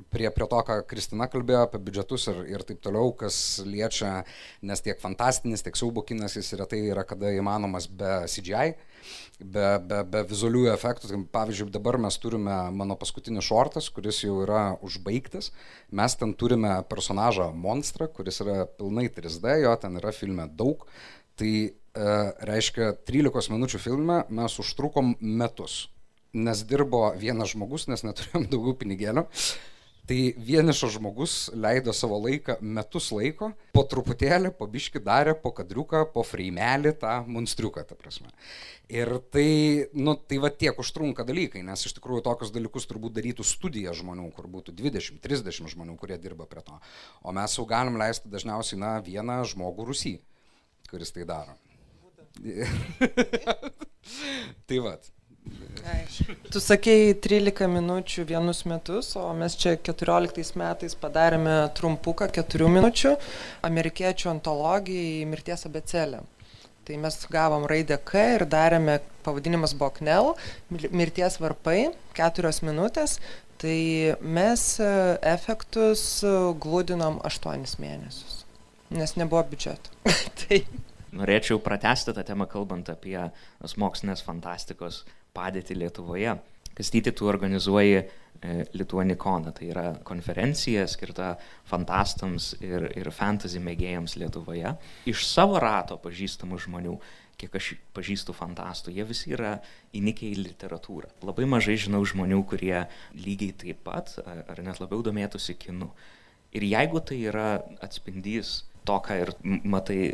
[0.10, 3.36] prie, prie to, ką Kristina kalbėjo apie biudžetus ir, ir taip toliau, kas
[3.68, 4.24] liečia,
[4.66, 8.74] nes tiek fantastinis, tiek siaubo kinas jis retai yra kada įmanomas be CGI,
[9.38, 11.12] be, be, be vizualių efektų.
[11.12, 15.54] Tai, pavyzdžiui, dabar mes turime mano paskutinį šortas, kuris jau yra užbaigtas.
[15.94, 20.90] Mes ten turime personažą monstrą, kuris yra pilnai 3D, jo ten yra filme daug.
[21.38, 21.72] Tai e,
[22.50, 25.84] reiškia, 13 minučių filme mes užtrukom metus
[26.34, 29.28] nes dirbo vienas žmogus, nes neturėjom daugiau pinigėlių.
[30.04, 36.02] Tai vienišas žmogus leido savo laiką, metus laiko, po truputėlį, po biški darė, po kadriuką,
[36.12, 38.28] po freimelį tą monstriuką, ta prasme.
[38.92, 39.46] Ir tai,
[39.96, 44.28] nu, tai va tiek užtrunka dalykai, nes iš tikrųjų tokius dalykus turbūt darytų studija žmonių,
[44.36, 46.76] kur būtų 20-30 žmonių, kurie dirba prie to.
[47.24, 50.18] O mes jau galim leisti dažniausiai, na, vieną žmogų rusy,
[50.92, 51.56] kuris tai daro.
[54.68, 55.14] tai vad.
[56.54, 63.16] Tu sakėjai 13 minučių vienus metus, o mes čia 14 metais padarėme trumpuką 4 minučių
[63.68, 66.22] amerikiečių antologijai Mirties abecelė.
[66.84, 70.34] Tai mes gavom raidę K ir darėme, pavadinimas buvo Knell,
[70.70, 73.18] Mirties varpai, 4 minutės.
[73.64, 73.80] Tai
[74.20, 74.88] mes e,
[75.32, 76.02] efektus
[76.64, 78.42] glūdinom 8 mėnesius,
[78.92, 79.94] nes nebuvo biudžeto.
[80.44, 80.64] tai...
[81.14, 83.20] Norėčiau pratesti tą temą, kalbant apie
[83.80, 85.04] mokslinės fantastikos
[85.34, 86.36] padėtį Lietuvoje.
[86.74, 88.06] Kastyti, tu organizuoji e,
[88.74, 91.34] Lituanikoną, tai yra konferencija skirta
[91.70, 94.74] fantastams ir, ir fantasy mėgėjams Lietuvoje.
[95.10, 96.98] Iš savo rato pažįstamų žmonių,
[97.42, 99.56] kiek aš pažįstu fantastų, jie visi yra
[99.98, 101.10] įnikę į literatūrą.
[101.26, 102.86] Labai mažai žinau žmonių, kurie
[103.18, 105.90] lygiai taip pat ar net labiau domėtųsi kinu.
[106.54, 107.48] Ir jeigu tai yra
[107.82, 109.32] atspindys to, ką ir
[109.66, 110.14] matai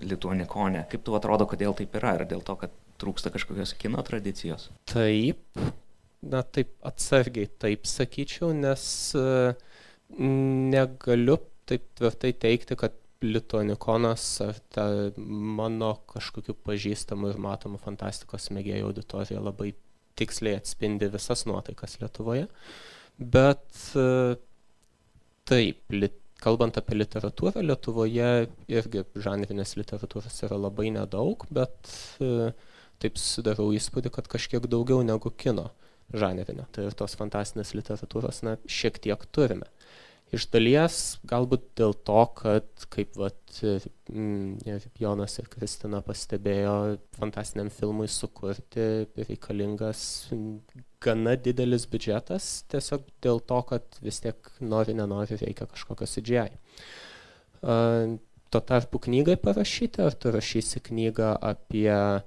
[0.00, 2.16] Lituanikone, kaip tu atrodo, kodėl taip yra?
[2.20, 4.68] Ar dėl to, kad trūksta kažkokios kino tradicijos?
[4.90, 5.40] Taip,
[6.24, 8.84] na taip atsargiai taip sakyčiau, nes
[9.18, 9.54] e,
[10.74, 14.82] negaliu taip tvirtai teikti, kad Lituanikonas ar ta
[15.16, 19.70] mano kažkokiu pažįstamu ir matomu fantastikos mėgėjų auditorija labai
[20.18, 22.50] tiksliai atspindi visas nuotaikas Lietuvoje.
[23.16, 24.36] Bet e,
[25.48, 28.28] taip, lit, kalbant apie literatūrą, Lietuvoje
[28.68, 32.50] irgi žanrinės literatūros yra labai nedaug, bet uh,
[33.02, 35.70] taip susidarau įspūdį, kad kažkiek daugiau negu kino
[36.14, 36.66] žanrinio.
[36.72, 39.68] Tai ir tos fantastinės literatūros, na, šiek tiek turime.
[40.34, 40.96] Iš dalies
[41.30, 43.58] galbūt dėl to, kad, kaip vat,
[44.10, 44.64] mm,
[44.98, 50.02] Jonas ir Kristina pastebėjo, fantastiniam filmui sukurti reikalingas
[51.04, 56.08] gana didelis biudžetas, tiesiog dėl to, kad vis tiek nori, nenori reikia kažkokio.
[57.64, 58.16] Uh,
[58.50, 62.24] tuo tarpu knygai parašyti, ar tu rašysi knygą apie uh,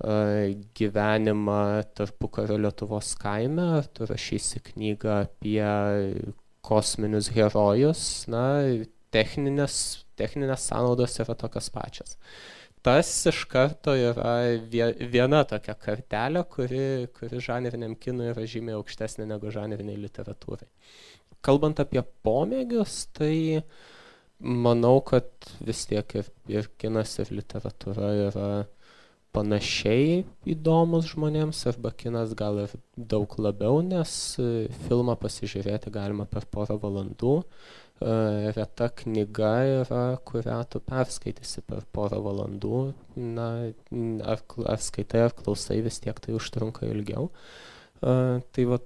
[0.00, 1.60] gyvenimą
[1.94, 5.64] tarpukario Lietuvos kaime, tu rašysi knygą apie
[6.64, 8.44] kosminius herojus, na,
[9.12, 9.76] techninės,
[10.18, 12.16] techninės sąnaudos yra tokios pačios.
[12.80, 14.56] Tas iš karto yra
[15.12, 20.68] viena tokia kartelė, kuri, kuri žanriniam kinui yra žymiai aukštesnė negu žanriniai literatūrai.
[21.44, 23.60] Kalbant apie pomėgius, tai
[24.40, 25.28] manau, kad
[25.60, 28.48] vis tiek ir, ir kinas, ir literatūra yra
[29.34, 34.12] panašiai įdomus žmonėms arba kinas gal ir daug labiau, nes
[34.86, 37.36] filmą pasižiūrėti galima per porą valandų.
[38.56, 42.80] Reta knyga yra, kurią tu perskaitysi per porą valandų.
[43.20, 43.48] Na,
[44.24, 44.40] ar,
[44.72, 47.28] ar skaitai, ar klausai, vis tiek tai užtrunka ilgiau.
[48.00, 48.80] Tai va,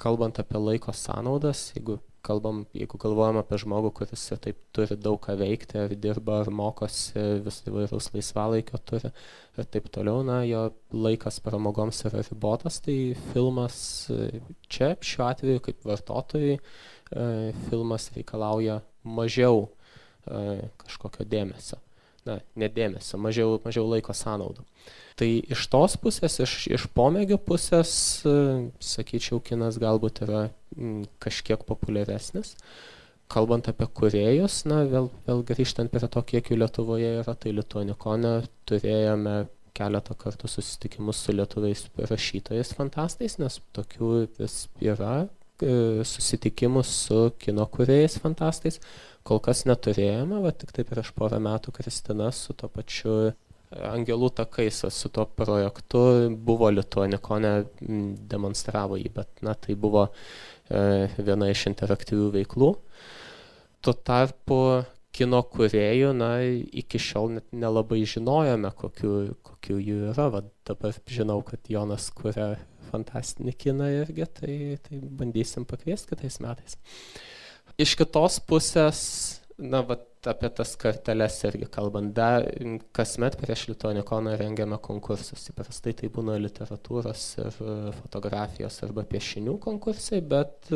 [0.00, 5.20] kalbant apie laiko sąnaudas, jeigu kalbam jeigu galvojam apie žmogų kuris ir taip turi daug
[5.24, 9.12] ką veikti ar dirba ar mokosi vis įvairaus laisvalaikio turi
[9.58, 12.98] ir taip toliau na jo laikas pramogoms yra ribotas tai
[13.32, 13.78] filmas
[14.72, 16.58] čia šiuo atveju kaip vartotojui
[17.68, 19.68] filmas reikalauja mažiau
[20.24, 21.78] kažkokio dėmesio.
[22.24, 24.64] Na ne dėmesio mažiau mažiau laiko sąnaudų.
[25.20, 27.92] Tai iš tos pusės iš iš pomėgio pusės
[28.80, 30.46] sakyčiau kinas galbūt yra
[31.22, 32.54] kažkiek populiaresnis.
[33.32, 38.34] Kalbant apie kūrėjus na vėl vėl grįžtant prie to kiek jų lietuvoje yra tai lituanikone
[38.68, 39.36] turėjome
[39.74, 45.24] keletą kartų susitikimus su lietuviais rašytojais fantastais nes tokių vis yra
[46.04, 48.80] susitikimų su kino kūrėjais fantastais.
[49.24, 53.32] Kol kas neturėjome va tiktai prieš porą metų kristina su tuo pačiu
[53.74, 57.54] angelų takais su tuo projektu buvo lituanikone
[58.30, 60.12] demonstravo jį bet na tai buvo e,
[60.70, 62.72] viena iš interaktyvių veiklų.
[63.84, 64.58] Tuo tarpu
[65.14, 69.12] kino kūrėjų na iki šiol net nelabai žinojome kokių
[69.46, 70.28] kokių jų yra.
[70.32, 72.54] Va dabar žinau kad jonas kuria
[72.90, 76.78] fantastinį kiną irgi tai tai bandysim pakviest kitais metais.
[77.78, 79.00] Iš kitos pusės
[79.58, 82.46] na vat apie tas karteles irgi kalbant dar
[82.96, 85.46] kasmet prieš lituanikoną rengiame konkursus.
[85.52, 87.58] Įprastai tai būna literatūros ir
[88.00, 90.72] fotografijos arba piešinių konkursai bet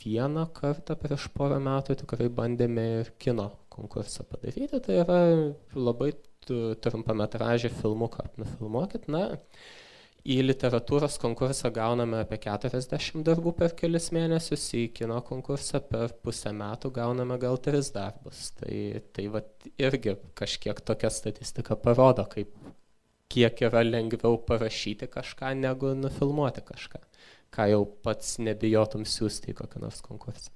[0.00, 4.80] vieną kartą prieš porą metų tikrai bandėme ir kino konkursą padaryti.
[4.80, 5.20] Tai yra
[5.76, 6.14] labai
[6.80, 9.08] trumpametražį filmuką nufilmuokit.
[9.12, 9.36] Na
[10.24, 16.52] į literatūros konkursą gauname apie keturiasdešimt darbų per kelis mėnesius į kino konkursą per pusę
[16.56, 18.50] metų gauname gal tris darbus.
[18.60, 22.52] Tai tai vat irgi kažkiek tokia statistika parodo kaip
[23.30, 27.04] kiek yra lengviau parašyti kažką negu nufilmuoti kažką
[27.54, 30.52] ką jau pats nebijotum siųsti į kokį nors konkursą.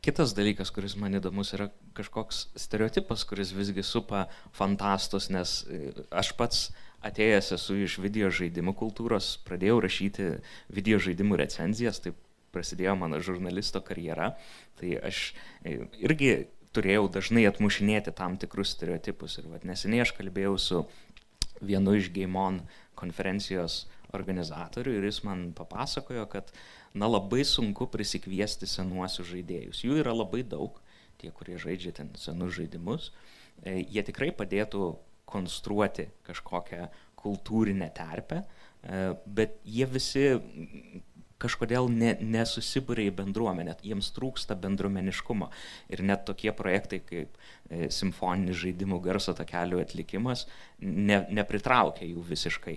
[0.00, 5.58] Kitas dalykas, kuris man įdomus, yra kažkoks stereotipas, kuris visgi supa fantastus, nes
[6.22, 10.30] aš pats uh, atėjęs esu iš video žaidimų kultūros, pradėjau rašyti
[10.72, 12.18] video žaidimų recenzijas, taip
[12.54, 14.34] prasidėjo mano žurnalisto karjera.
[14.80, 15.30] Tai aš
[15.64, 16.32] e, irgi
[16.76, 19.38] turėjau dažnai atmušinėti tam tikrus stereotipus.
[19.40, 20.82] Ir vat, neseniai aš kalbėjau su
[21.60, 22.62] vienu iš Gaimon
[22.98, 23.84] konferencijos
[24.16, 26.50] organizatorių ir jis man papasakojo, kad
[26.94, 29.84] na labai sunku prisikviesti senuosius žaidėjus.
[29.86, 30.80] Jų yra labai daug,
[31.20, 33.10] tie, kurie žaidžia ten senus žaidimus.
[33.62, 34.96] E, jie tikrai padėtų
[35.30, 36.88] konstruoti kažkokią
[37.20, 40.26] kultūrinę terpę, e, bet jie visi
[41.40, 45.48] kažkodėl ne, nesusibūrė į bendruomenę, jiems trūksta bendruomeniškumo.
[45.92, 50.46] Ir net tokie projektai kaip e, simfoninis žaidimų garso takelių atlikimas
[50.80, 52.76] ne, nepritraukia jų visiškai.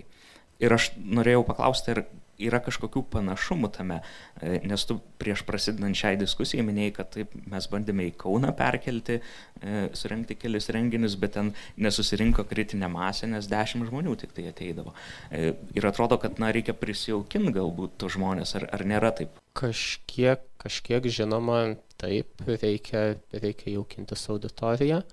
[0.64, 2.04] Ir aš norėjau paklausti, ar
[2.42, 4.00] yra kažkokių panašumų tame,
[4.40, 9.20] e, nes tu prieš prasidedant šiai diskusijai minėjai, kad taip mes bandėme į Kauną perkelti,
[9.20, 14.94] e, surenkti kelis renginius, bet ten nesusirinko kritinė masė, nes dešimt žmonių tik tai ateidavo.
[15.30, 19.40] E, ir atrodo, kad na, reikia prisijaukinti galbūt to žmonės, ar, ar nėra taip?
[19.54, 25.04] Kažkiek, kažkiek žinoma, taip, reikia, reikia jaukintis auditoriją.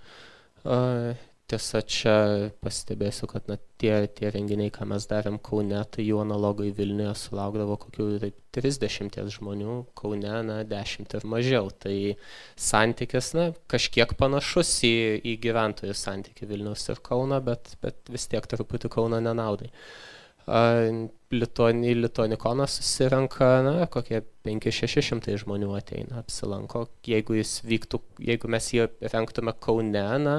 [0.61, 1.17] Uh,
[1.51, 2.15] tiesa čia
[2.63, 7.77] pastebėsiu kad na tie tie renginiai ką mes darėm kaune tai jų analogai vilniuje sulaukdavo
[7.81, 11.71] kokių taip trisdešimties žmonių kaune na dešimt ir mažiau.
[11.71, 11.95] Tai
[12.59, 14.95] santykis na kažkiek panašus į
[15.33, 19.71] į gyventojų santykį vilniaus ir kauno bet bet vis tiek truputį kauno nenaudai.
[20.51, 26.87] Į lituanikoną susirenka na kokie penki šeši šimtai žmonių ateina apsilanko.
[27.07, 30.37] Jeigu vyktų jeigu mes jį rengtume kaune na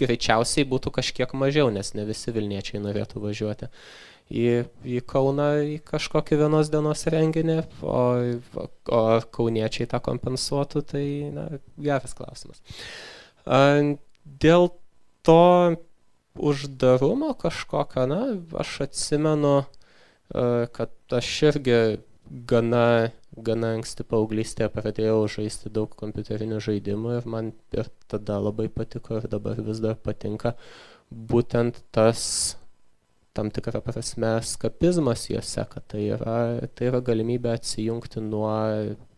[0.00, 3.70] greičiausiai būtų kažkiek mažiau, nes ne visi Vilniečiai norėtų važiuoti
[4.32, 8.00] į, į Kauną į kažkokį vienos dienos renginį, o,
[8.88, 9.02] o
[9.34, 11.04] kauniečiai tą kompensuotų, tai
[11.34, 12.62] na, geras klausimas.
[14.24, 14.70] Dėl
[15.24, 15.76] to
[16.34, 18.20] uždarumo kažkokio, na,
[18.60, 19.56] aš atsimenu,
[20.74, 21.78] kad aš irgi
[22.30, 29.18] gana gana anksti paauglystėje pradėjau žaisti daug kompiuterinių žaidimų ir man ir tada labai patiko
[29.20, 30.54] ir dabar vis dar patinka
[31.10, 32.22] būtent tas
[33.34, 36.36] tam tikrą prasme skapizmas juose, kad tai yra,
[36.78, 38.52] tai yra galimybė atsijungti nuo,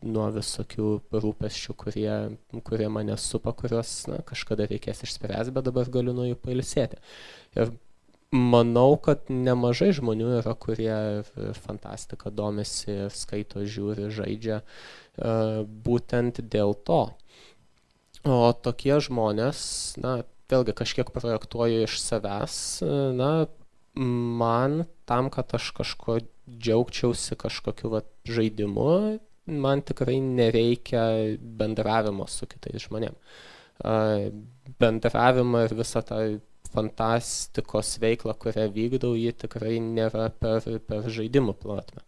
[0.08, 2.14] nuo visokių rūpeščių, kurie,
[2.64, 7.02] kurie mane supa, kuriuos na, kažkada reikės išspręsti, bet dabar galiu nuo jų pailsėti.
[7.60, 7.74] Ir
[8.36, 11.24] manau, kad nemažai žmonių yra, kurie
[11.64, 14.60] fantastiką domisi, skaito, žiūri, žaidžia
[15.86, 17.02] būtent dėl to.
[18.26, 19.60] O tokie žmonės,
[20.02, 20.18] na,
[20.50, 22.56] vėlgi kažkiek projektuoju iš savęs,
[23.18, 23.30] na,
[23.96, 32.86] man tam, kad aš kažko džiaugčiausi kažkokiu va, žaidimu, man tikrai nereikia bendravimo su kitais
[32.86, 33.38] žmonėmis.
[34.80, 36.20] Bendravimą ir visą tą
[36.72, 42.04] fantastikos veiklą, kurią vykdau, ji tikrai nėra per, per žaidimų plotmę.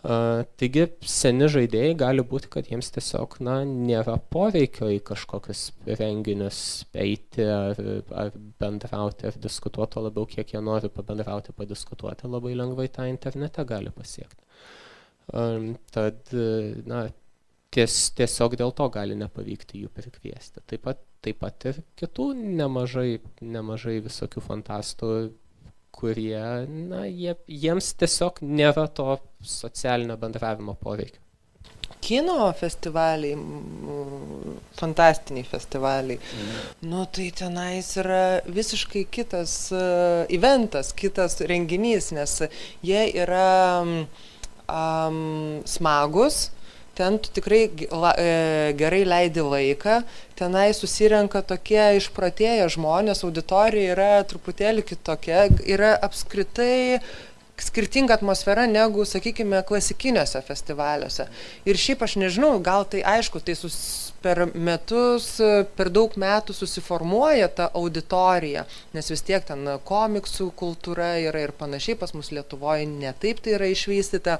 [0.00, 5.66] Uh, taigi seni žaidėjai gali būti, kad jiems tiesiog na, nėra poreikio į kažkokius
[6.00, 6.60] renginius
[6.96, 7.76] eiti ar,
[8.08, 8.30] ar
[8.62, 14.40] bendrauti ar diskutuoti, labiau kiek jie nori pabendrauti, padiskutuoti, labai lengvai tą internete gali pasiekti.
[15.36, 16.32] Um, tad
[16.88, 17.04] na,
[17.74, 20.62] ties, tiesiog dėl to gali nepavykti jų prikviesti.
[20.66, 25.14] Taip pat, taip pat ir kitų nemažai, nemažai visokių fantastų,
[26.00, 31.20] kurie, na, jie, jiems tiesiog nėra to socialinio bendravimo poreikio.
[32.00, 33.36] Kino festivaliai,
[34.78, 36.86] fantastiniai festivaliai, mm.
[36.88, 42.38] nu tai tenais yra visiškai kitas uh, eventas, kitas renginys, nes
[42.86, 43.50] jie yra
[43.84, 45.20] um,
[45.68, 46.46] smagus,
[47.00, 48.28] ten tu tikrai e,
[48.76, 50.02] gerai leidi laiką,
[50.36, 57.00] tenai susirenka tokie išpratėję žmonės, auditorija yra truputėlį kitokia, yra apskritai
[57.60, 61.26] skirtinga atmosfera negu, sakykime, klasikiniuose festivaliuose.
[61.68, 63.76] Ir šiaip aš nežinau, gal tai aišku, tai sus,
[64.24, 65.28] per metus,
[65.76, 71.98] per daug metų susiformuoja ta auditorija, nes vis tiek ten komiksų kultūra yra ir panašiai,
[72.00, 74.38] pas mus Lietuvoje netaip tai yra išvystyta,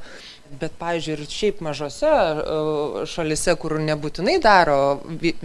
[0.58, 4.78] bet, pavyzdžiui, ir šiaip mažose e, šalise, kur nebūtinai daro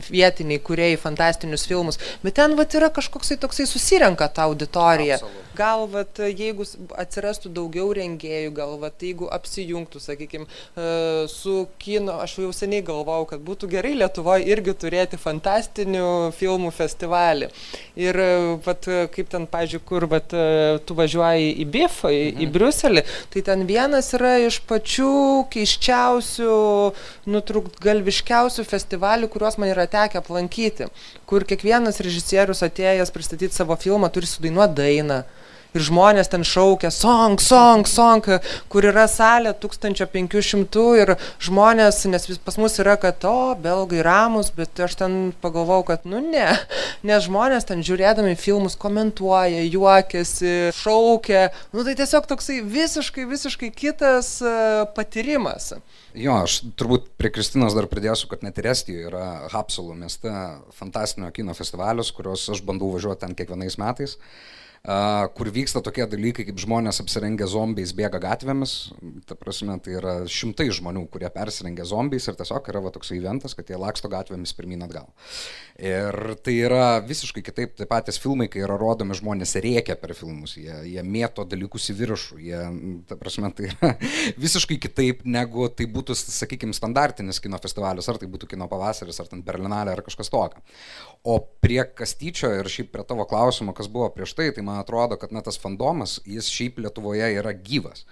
[0.09, 5.19] vietiniai kuriejai fantastinius filmus, bet ten vat yra kažkoksai toksai susirenka ta auditorija.
[5.19, 5.41] Absolut.
[5.55, 6.65] Gal vat, jeigu
[6.99, 10.47] atsirastų daugiau rengėjų, gal vat, jeigu apsijungtų, sakykime,
[11.31, 17.47] su kino, aš jau seniai galvojau, kad būtų gerai Lietuvoje irgi turėti fantastinių filmų festivalį.
[18.03, 18.19] Ir
[18.65, 20.35] vat, kaip ten, pažiūrėjau, kur vat,
[20.83, 22.43] tu važiuoji į BIF, į, mhm.
[22.43, 26.55] į Briuselį, tai ten vienas yra iš pačių pačių keiščiausių,
[27.27, 30.87] nutrūktgalviškiausių festivalių, kuriuos man yra tekę aplankyti,
[31.27, 35.23] kur kiekvienas režisierius atėjęs pristatyti savo filmą turi sudainuoti dainą
[35.75, 38.23] ir žmonės ten šaukia song, song, song,
[38.71, 41.13] kur yra salė 1500 ir
[41.43, 46.21] žmonės, nes pas mus yra, kad o, belgai ramus, bet aš ten pagalvojau, kad nu
[46.23, 46.47] ne,
[47.07, 54.37] nes žmonės ten žiūrėdami filmus komentuoja, juokiasi, šaukia, nu tai tiesiog toksai visiškai, visiškai kitas
[54.45, 55.73] uh, patyrimas.
[56.15, 60.31] Jo, aš turbūt prie Kristinos dar pridėsiu, kad net ir Estijoje yra Hapsalų mieste
[60.77, 64.15] fantastinio kino festivalis, kuriuos aš bandau važiuoti ten kiekvienais metais.
[64.15, 64.55] Uh,
[64.85, 68.73] kur vyksta tokie dalykai, kaip žmonės apsirengę zombiais bėga gatvėmis.
[69.25, 73.55] Ta prasme, tai yra šimtai žmonių, kurie persirengia zombiais ir tiesiog yra va, toks eventas,
[73.57, 75.07] kad jie laksto gatvėmis pirmin atgal.
[75.81, 80.53] Ir tai yra visiškai kitaip, tai patys filmai, kai yra rodomi žmonės rėkia per filmus,
[80.59, 82.61] jie, jie mėto dalykus į viršų, jie,
[83.09, 83.91] ta prasme, tai yra
[84.45, 89.33] visiškai kitaip negu tai būtų, sakykime, standartinis kino festivalis, ar tai būtų kino pavasaris, ar
[89.33, 90.61] ten Berlinalė, ar kažkas tokio.
[91.25, 95.17] O prie Kastyčio ir šiaip prie tavo klausimo, kas buvo prieš tai, tai man atrodo,
[95.21, 98.05] kad na, tas fandomas, jis šiaip Lietuvoje yra gyvas.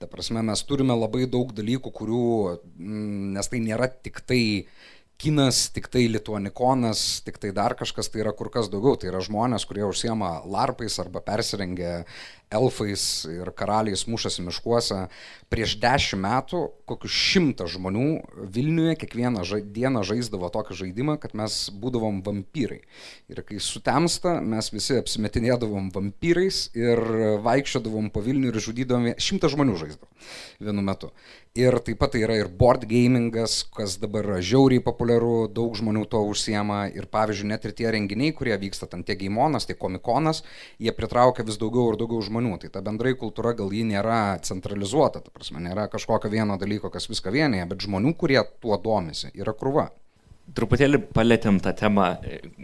[0.00, 2.26] Ta prasme, mes turime labai daug dalykų, kurių,
[2.76, 4.42] mm, nes tai nėra tik tai
[5.16, 8.98] kinas, tik tai lituanikonas, tik tai dar kažkas, tai yra kur kas daugiau.
[9.00, 12.02] Tai yra žmonės, kurie užsiema larpais arba persirengia
[12.50, 15.06] elfais ir karaliais mušasi miškuose.
[15.50, 18.06] Prieš dešimt metų kokius šimtą žmonių
[18.54, 22.80] Vilniuje kiekvieną ža dieną žaisdavo tokį žaidimą, kad mes būdavom vampyrai.
[23.30, 27.02] Ir kai sutemsta, mes visi apsimetinėdavom vampyrais ir
[27.46, 30.14] vaikščiodavom po Vilnių ir žudydavom, šimtą žmonių žaisdavom
[30.62, 31.10] vienu metu.
[31.56, 36.02] Ir taip pat tai yra ir board gamingas, kas dabar yra žiauriai populiaru, daug žmonių
[36.12, 36.82] to užsiema.
[36.92, 40.42] Ir pavyzdžiui, net ir tie renginiai, kurie vyksta ten tiek Gaimonas, tiek Komikonas,
[40.76, 42.58] jie pritraukia vis daugiau ir daugiau žmonių žmonių.
[42.60, 47.08] Tai ta bendrai kultūra gal ji nėra centralizuota, ta prasme, nėra kažkokio vieno dalyko, kas
[47.08, 49.90] viską vienyje, bet žmonių, kurie tuo domisi, yra krūva.
[50.54, 52.20] Truputėlį palėtėm tą temą,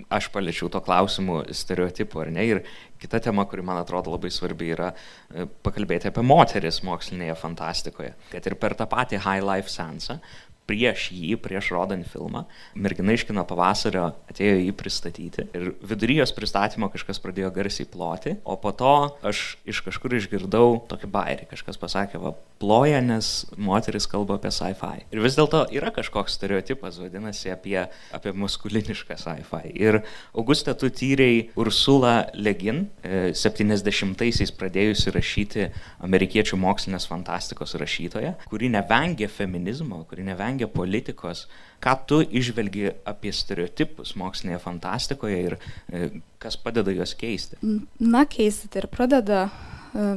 [0.08, 2.44] aš paliečiau to klausimų stereotipų, ar ne?
[2.46, 2.60] Ir
[3.02, 8.12] kita tema, kuri man atrodo labai svarbi, yra e, pakalbėti apie moteris mokslinėje fantastikoje.
[8.30, 10.20] Kad ir per tą patį High Life Sensą
[10.68, 12.44] prieš jį, prieš rodant filmą,
[12.78, 18.36] mergina iš kino pavasario atėjo jį pristatyti ir vidury jos pristatymo kažkas pradėjo garsiai ploti,
[18.44, 18.94] o po to
[19.26, 25.02] aš iš kažkur išgirdau tokį bairį, kažkas pasakė, va, ploja, nes moteris kalba apie sci-fi.
[25.10, 27.80] Ir vis dėlto yra kažkoks stereotipas, vadinasi, apie,
[28.14, 29.74] apie maskulinišką sci-fi.
[29.74, 30.02] Ir
[30.38, 35.68] Augustė, tu tyrei Ursula Legin, 70-aisiais e, pradėjusi rašyti
[36.06, 41.46] amerikiečių mokslinės fantastikos rašytoja, kuri nevengė feminizmo, kuri nevengė vengia politikos.
[41.82, 45.56] Ką tu išvelgi apie stereotipus mokslinėje fantastikoje ir
[45.90, 47.58] e, kas padeda juos keisti?
[47.98, 49.48] Na, keisti tai ir pradeda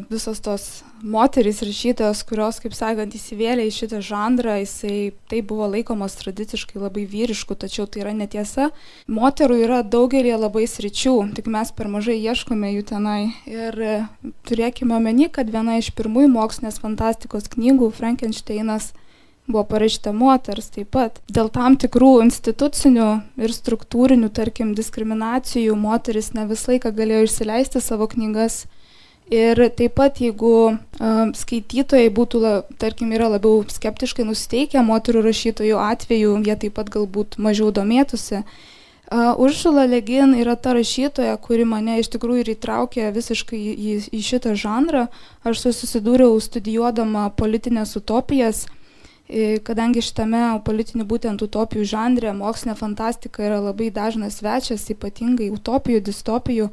[0.09, 6.15] visos tos moterys rašytojos, kurios, kaip sakant, įsivėlė į šitą žanrą, jisai tai buvo laikomas
[6.21, 8.69] tradiciškai labai vyrišku, tačiau tai yra netiesa.
[9.11, 13.19] Moterų yra daugelį labai sričių, tik mes per mažai ieškome jų tenai.
[13.51, 13.95] Ir e,
[14.47, 18.93] turėkime omeny, kad viena iš pirmųjų mokslinės fantastikos knygų, Frankensteinas,
[19.47, 21.19] buvo parašyta moters taip pat.
[21.29, 23.09] Dėl tam tikrų institucinių
[23.43, 28.63] ir struktūrinių, tarkim, diskriminacijų moteris ne visą laiką galėjo išsileisti savo knygas.
[29.33, 35.79] Ir taip pat, jeigu uh, skaitytojai būtų, la, tarkim, yra labiau skeptiškai nusteikę moterų rašytojų
[35.81, 38.43] atveju, jie taip pat galbūt mažiau domėtųsi.
[38.45, 44.21] Uh, Uršula Legin yra ta rašytoja, kuri mane iš tikrųjų ir įtraukė visiškai į, į,
[44.29, 45.07] šitą žanrą.
[45.41, 48.67] Aš susidūriau studijuodama politinės utopijas
[49.65, 56.69] kadangi šitame politinių būtent utopijų žanre mokslinė fantastika yra labai dažnas svečias, ypatingai utopijų, distopijų.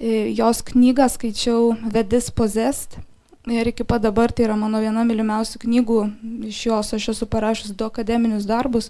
[0.00, 2.98] Jos knygą skaičiau The Dispossessed.
[3.46, 5.98] Ir iki pat dabar tai yra mano viena mylimiausių knygų,
[6.48, 8.88] iš jos aš esu parašęs du akademinius darbus.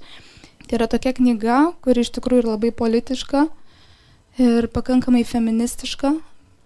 [0.68, 3.48] Tai yra tokia knyga, kuri iš tikrųjų yra labai politiška
[4.38, 6.14] ir pakankamai feministiška,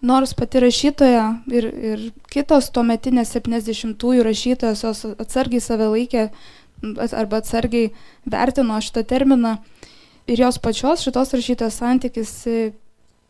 [0.05, 6.29] nors pati rašytoja ir, ir kitos tuometinės 70-ųjų rašytojos jos atsargiai save laikė
[7.09, 7.89] arba atsargiai
[8.29, 9.57] vertino šitą terminą.
[10.29, 12.35] Ir jos pačios šitos rašytojos santykis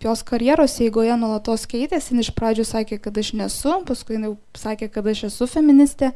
[0.03, 5.07] jos karjeros eigoje nuolatos keitėsi, iš pradžių sakė, kad aš nesu, paskui jinai sakė, kad
[5.11, 6.13] aš esu feministė,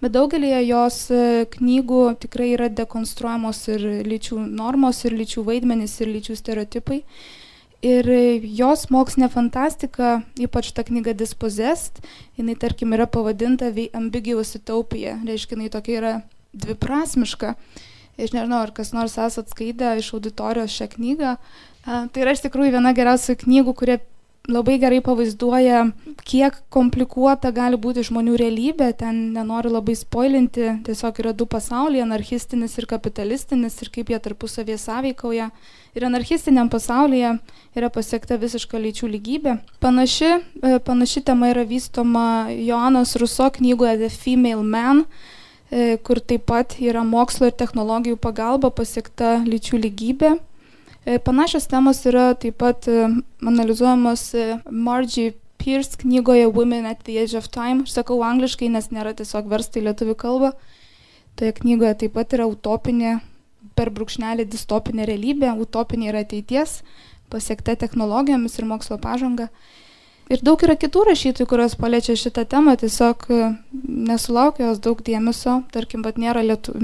[0.00, 6.14] bet daugelį jos e, knygų tikrai yra dekonstruojamos ir lyčių normos, ir lyčių vaidmenys, ir
[6.14, 7.02] lyčių stereotipai.
[7.84, 8.08] Ir
[8.56, 12.00] jos mokslinė fantastika, ypač ta knyga Dispossessed,
[12.40, 16.14] jinai tarkim yra pavadinta The Ambiguous Utopia, reiškia, jinai tokia yra
[16.56, 17.52] dviprasmiška.
[18.16, 21.34] Aš nežinau, ar kas nors esat skaitę iš auditorijos šią knygą.
[21.86, 24.00] Tai yra iš tikrųjų viena geriausių knygų, kurie
[24.50, 25.84] labai gerai pavaizduoja,
[26.26, 32.76] kiek komplikuota gali būti žmonių realybė, ten nenoriu labai spoilinti, tiesiog yra du pasauliai- anarchistinis
[32.78, 35.50] ir kapitalistinis ir kaip jie tarpusavėje sąveikauja.
[35.94, 37.38] Ir anarchistiniam pasaulyje
[37.76, 39.60] yra pasiekta visiška lyčių lygybė.
[39.80, 45.06] Panaši, e, panaši tema yra vystoma Joanos Ruso knygoje The Female Man
[45.70, 50.38] e, kur taip pat yra mokslo ir technologijų pagalba pasiekta lyčių lygybė.
[51.06, 53.06] E, panašios temos yra taip pat e,
[53.46, 57.84] analizuojamos e, Margie Pierce knygoje Women at the Edge of Time.
[57.86, 60.50] Aš sakau angliškai, nes nėra tiesiog versta į lietuvių kalbą.
[61.38, 63.20] Toje knygoje taip pat yra utopinė,
[63.78, 66.80] per brūkšnelį distopinė realybė, utopinė yra ateities,
[67.30, 69.46] pasiekta technologijomis ir mokslo pažanga.
[70.26, 73.50] Ir daug yra kitų rašytojų, kurios paliečia šitą temą, tiesiog e,
[73.86, 76.74] nesulaukia jos daug dėmesio, tarkim, bet nėra lietu,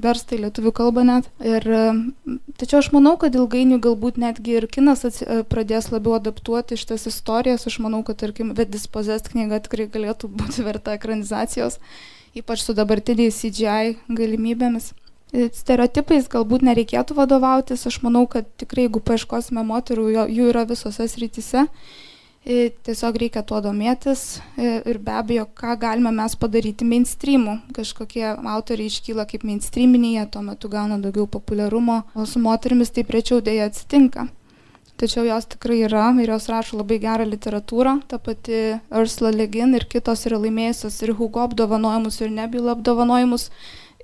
[0.00, 1.28] versta į lietuvių kalbą net.
[1.44, 6.80] Ir, e, tačiau aš manau, kad ilgainiui galbūt netgi ir kinas e, pradės labiau adaptuoti
[6.80, 7.68] šitas istorijas.
[7.68, 11.76] Aš manau, kad, tarkim, Vedisposest knyga tikrai galėtų būti verta ekranizacijos,
[12.32, 14.94] ypač su dabartiniais CGI galimybėmis.
[15.36, 21.66] Stereotipais galbūt nereikėtų vadovautis, aš manau, kad tikrai jeigu paieškosime moterų, jų yra visose srityse
[22.46, 27.56] Tiesiog reikia tuo domėtis ir be abejo, ką galime mes padaryti mainstreamu.
[27.74, 33.40] Kažkokie autoriai iškyla kaip mainstreaminiai, tuo metu gauna daugiau populiarumo, o su moterimis taip rečiau
[33.42, 34.28] dėja atsitinka.
[34.96, 37.96] Tačiau jos tikrai yra ir jos rašo labai gerą literatūrą.
[38.08, 43.50] Ta pati Ursula Legin ir kitos yra laimėjusios ir Hugo apdovanojimus, ir Nebula apdovanojimus.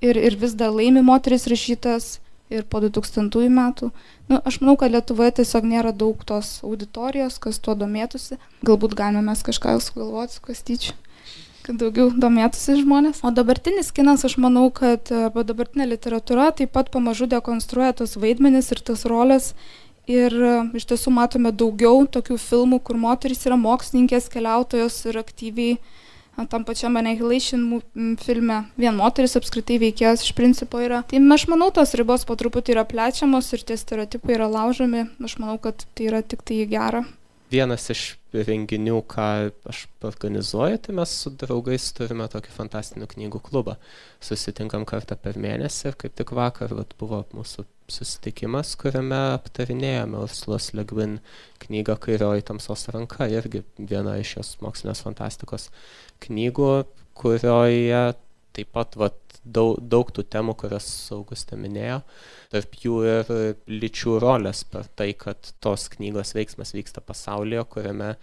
[0.02, 2.18] Ir, ir vis dar laimi moteris rašytas
[2.50, 3.88] ir po 2000 metų.
[4.32, 8.38] Nu, aš manau, kad Lietuvoje tiesiog nėra daug tos auditorijos, kas tuo domėtųsi.
[8.64, 10.94] Galbūt galime mes kažką sugalvoti su kastyčiu
[11.62, 13.20] kad daugiau domėtųsi žmonės.
[13.22, 18.72] O dabartinis kinas, aš manau, kad arba dabartinė literatūra taip pat pamažu dekonstruoja tos vaidmenis
[18.74, 19.52] ir tas rolės.
[20.10, 20.34] Ir
[20.74, 25.76] iš tiesų matome daugiau tokių filmų, kur moteris yra mokslininkės, keliautojos ir aktyviai
[26.50, 27.80] tam pačiam Annihilation
[28.20, 31.02] filme vien moteris apskritai veikėjas iš principo yra.
[31.08, 35.06] Tai aš manau, tos ribos po truputį yra plečiamos ir tie stereotipai yra laužomi.
[35.24, 37.04] Aš manau, kad tai yra tik tai gera.
[37.52, 39.26] Vienas iš renginių, ką
[39.68, 43.76] aš organizuoju, tai mes su draugais turime tokį fantastinių knygų klubą.
[44.24, 50.70] Susitinkam kartą per mėnesį ir kaip tik vakar vat, buvo mūsų susitikimas, kuriame aptarinėjome Ursulos
[50.76, 51.18] Legvin
[51.64, 55.70] knygą Kairioji tamsos ranka, irgi viena iš jos mokslinės fantastikos
[56.26, 56.72] knygų,
[57.18, 58.04] kurioje
[58.52, 62.00] taip pat vat, daug, daug tų temų, kurias Augustė minėjo,
[62.52, 63.32] tarp jų ir
[63.70, 68.18] lyčių rolės per tai, kad tos knygos veiksmas vyksta pasaulyje, kuriame e,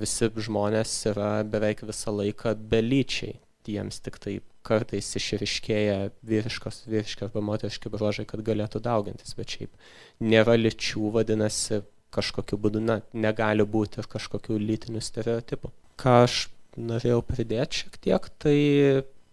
[0.00, 3.38] visi žmonės yra beveik visą laiką belyčiai.
[3.68, 4.38] Jiems tik tai
[4.68, 5.98] kartais išriškėja
[6.28, 9.72] vyriškos, vyriški arba moteriški bruožai, kad galėtų daugintis, bet šiaip
[10.20, 11.82] nėra lyčių, vadinasi,
[12.14, 15.72] kažkokiu būdu na, negali būti ir kažkokių lytinių stereotipų.
[16.00, 16.46] Ką aš
[16.78, 18.58] norėjau pridėti šiek tiek, tai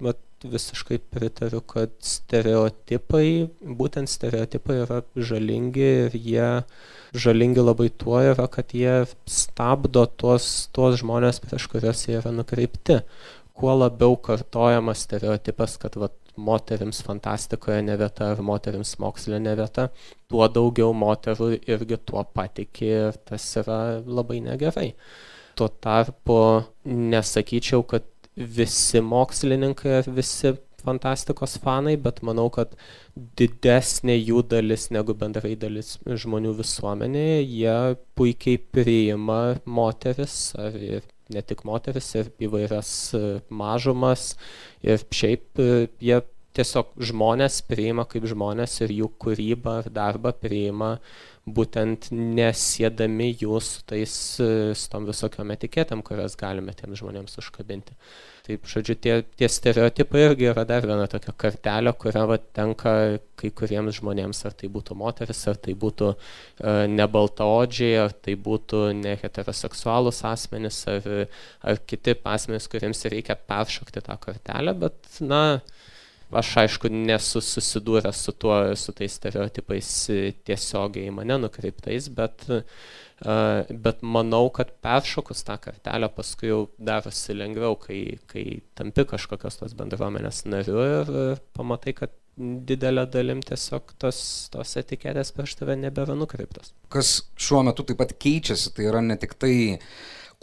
[0.03, 3.47] vat, visiškai pritariu, kad stereotipai,
[3.79, 6.49] būtent stereotipai yra žalingi ir jie
[7.15, 13.01] žalingi labai tuo yra, kad jie stabdo tuos, tuos žmonės, prieš kuriuos jie yra nukreipti.
[13.55, 19.87] Kuo labiau kartojamas stereotipas, kad vat, moteriams fantastikoje ne vieta ar moteriams mokslinė ne vieta,
[20.31, 24.91] tuo daugiau moterų irgi tuo patikė ir tas yra labai negerai.
[25.55, 26.37] Tuo tarpu
[26.85, 30.51] nesakyčiau, kad visi mokslininkai ar visi
[30.85, 32.75] fantastikos fanai, bet manau, kad
[33.39, 37.77] didesnė jų dalis negu bendrai dalis žmonių visuomenėje, jie
[38.19, 44.33] puikiai priima moteris ar ir ne tik moteris, ir įvairias e, mažumas
[44.85, 46.19] ir šiaip e, jie
[46.55, 50.95] tiesiog žmonės priima kaip žmonės ir jų kūrybą ar darbą priima
[51.45, 57.97] būtent nesėdami jų su tais, e, su tom visokiom etiketėm, kurias galime tiems žmonėms užkabinti.
[58.45, 62.91] Taip, žodžiu, tie, tie stereotipai irgi yra dar viena tokia kartelė, kurią va, tenka
[63.41, 68.83] kai kuriems žmonėms, ar tai būtų moteris, ar tai būtų uh, nebaltaodžiai, ar tai būtų
[68.99, 71.09] neheteroseksualus asmenys, ar,
[71.65, 75.41] ar kiti asmenys, kuriems reikia peršokti tą kartelę, bet, na,
[76.33, 79.89] Aš aišku nesu susidūręs su tuo, su tais stereotipais
[80.47, 82.47] tiesiogiai mane nukreiptais, bet,
[83.85, 88.01] bet manau, kad peršokus tą kartelę paskui jau darosi lengviau, kai,
[88.31, 88.45] kai
[88.77, 91.13] tampi kažkokios tos bendruomenės nariu ir
[91.57, 94.19] pamatai, kad didelė dalim tiesiog tos,
[94.51, 96.73] tos etiketės prieš tave nebėra nukreiptos.
[96.91, 99.87] Kas šiuo metu taip pat keičiasi, tai yra ne tik tai uh,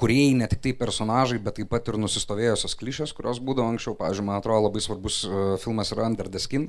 [0.01, 3.97] kuriejai, ne tik tai personažai, bet taip pat ir nusistovėjusios klišės, kurios būdavo anksčiau.
[3.99, 6.69] Pavyzdžiui, man atrodo labai svarbus e, filmas yra Under the Skin,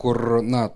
[0.00, 0.66] kur, na,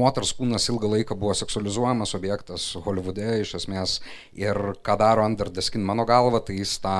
[0.00, 4.00] moters kūnas ilgą laiką buvo seksualizuojamas objektas Holivude iš esmės
[4.36, 6.98] ir ką daro Under the Skin mano galva, tai jis tą,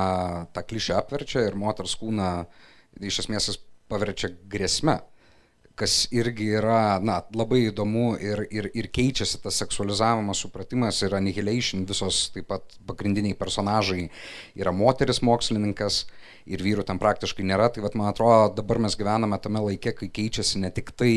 [0.57, 2.31] tą klišę apverčia ir moters kūną
[3.05, 3.61] iš esmės jis
[3.93, 5.01] paverčia grėsme
[5.77, 11.85] kas irgi yra na, labai įdomu ir, ir, ir keičiasi tas seksualizavimas, supratimas ir annihilation,
[11.89, 14.07] visos taip pat pagrindiniai personažai
[14.57, 16.07] yra moteris mokslininkas
[16.47, 20.09] ir vyrų ten praktiškai nėra, tai vat, man atrodo dabar mes gyvename tame laike, kai
[20.19, 21.13] keičiasi ne tik tai,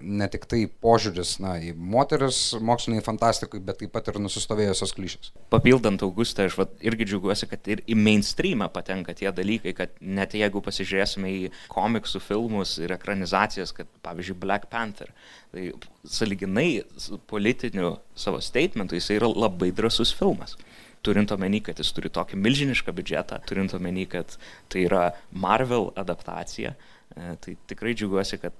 [0.00, 5.32] ne tik tai požiūris na, į moteris moksliniai fantastikui, bet taip pat ir nusistovėjusios klišės.
[5.54, 10.36] Papildant Augustą, aš vat, irgi džiaugiuosi, kad ir į mainstreamą patenka tie dalykai, kad net
[10.36, 15.12] jeigu pasižiūrėsime į komiksų filmus ir ekranizacijas, kad pavyzdžiui Black Panther.
[15.54, 15.70] Tai
[16.04, 16.82] saliginai
[17.30, 20.58] politiniu savo statementu jis yra labai drasus filmas.
[21.04, 24.38] Turint omeny, kad jis turi tokį milžinišką biudžetą, turint omeny, kad
[24.72, 28.56] tai yra Marvel adaptacija, e, tai tikrai džiaugiuosi, kad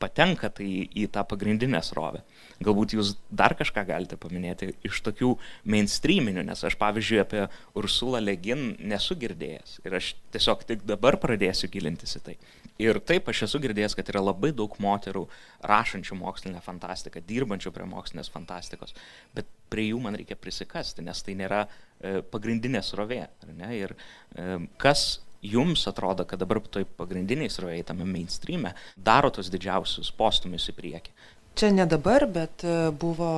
[0.00, 2.22] patenka tai į tą pagrindinę srovę.
[2.60, 5.30] Galbūt jūs dar kažką galite paminėti iš tokių
[5.72, 7.46] mainstreaminių, nes aš pavyzdžiui apie
[7.80, 12.36] Ursulą Legin nesu girdėjęs ir aš tiesiog tik dabar pradėsiu gilintis į tai.
[12.80, 15.24] Ir taip aš esu girdėjęs, kad yra labai daug moterų
[15.72, 18.92] rašančių mokslinę fantastiką, dirbančių prie mokslinės fantastikos,
[19.36, 23.26] bet prie jų man reikia prisikasti, nes tai nėra e, pagrindinė srovė.
[23.72, 24.46] Ir e,
[24.80, 30.76] kas jums atrodo, kad dabar toj pagrindiniai srovėjai tame mainstreame daro tos didžiausius postumius į
[30.76, 31.14] priekį?
[31.60, 33.30] Čia ne dabar, bet e, buvo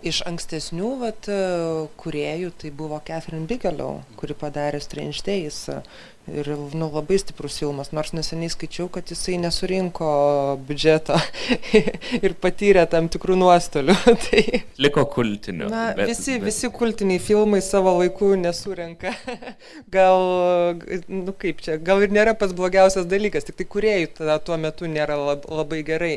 [0.00, 1.40] iš ankstesnių vat, e,
[2.00, 5.58] kuriejų, tai buvo Catherine Bigelow, kuri padarė Strange Days
[6.34, 10.10] ir nu, labai stiprus filmas, nors neseniai skaičiau, kad jisai nesurinko
[10.68, 11.16] biudžeto
[12.24, 13.96] ir patyrė tam tikrų nuostolių.
[14.26, 14.42] tai,
[14.82, 15.68] Liko kultiniu.
[15.72, 16.48] Na, bet, visi, bet...
[16.48, 19.14] visi kultiniai filmai savo laiku nesurenka.
[19.96, 20.20] gal,
[21.08, 24.90] nu kaip čia, gal ir nėra pats blogiausias dalykas, tik tai kuriejų tada tuo metu
[24.90, 26.12] nėra lab, labai gerai.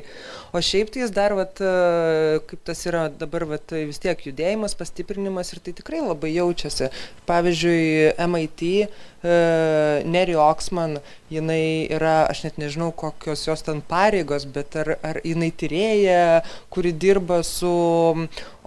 [0.53, 1.61] O šiaip tai jis dar, vat,
[2.49, 6.91] kaip tas yra dabar, vat, vis tiek judėjimas, pastiprinimas ir tai tikrai labai jaučiasi.
[7.29, 8.87] Pavyzdžiui, MIT E,
[9.23, 10.97] Neri Oksman,
[11.31, 16.41] jinai yra, aš net nežinau, kokios jos ten pareigos, bet ar, ar jinai tyrėja,
[16.73, 17.71] kuri dirba su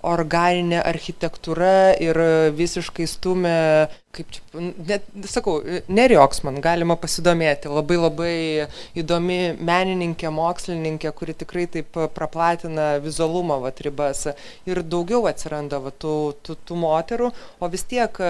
[0.06, 2.18] organinė architektūra ir
[2.56, 5.58] visiškai stumia, kaip čia, net, sakau,
[5.90, 7.70] nerioks man, galima pasidomėti.
[7.72, 8.36] Labai labai
[8.98, 14.26] įdomi menininkė, mokslininkė, kuri tikrai taip praplatina vizualumo vat, ribas.
[14.68, 18.20] Ir daugiau atsiranda vat, tų, tų, tų moterų, o vis tiek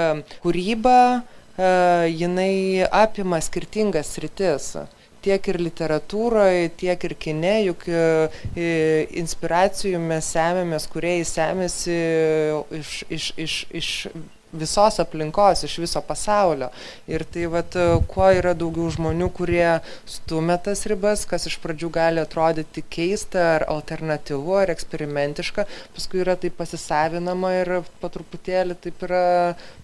[0.45, 0.99] kūryba,
[1.57, 4.75] jinai apima skirtingas rytis
[5.27, 8.03] tiek ir literatūroje, tiek ir kine, juk e,
[9.19, 11.97] inspiracijų mes semėmės, kuriai semėsi
[12.79, 13.91] iš, iš, iš, iš
[14.53, 16.69] visos aplinkos, iš viso pasaulio.
[17.11, 17.77] Ir tai vat,
[18.11, 23.67] kuo yra daugiau žmonių, kurie stumia tas ribas, kas iš pradžių gali atrodyti keista ar
[23.73, 25.67] alternatyvu ar eksperimentiška,
[25.97, 29.25] paskui yra tai pasisavinama ir po truputėlį taip yra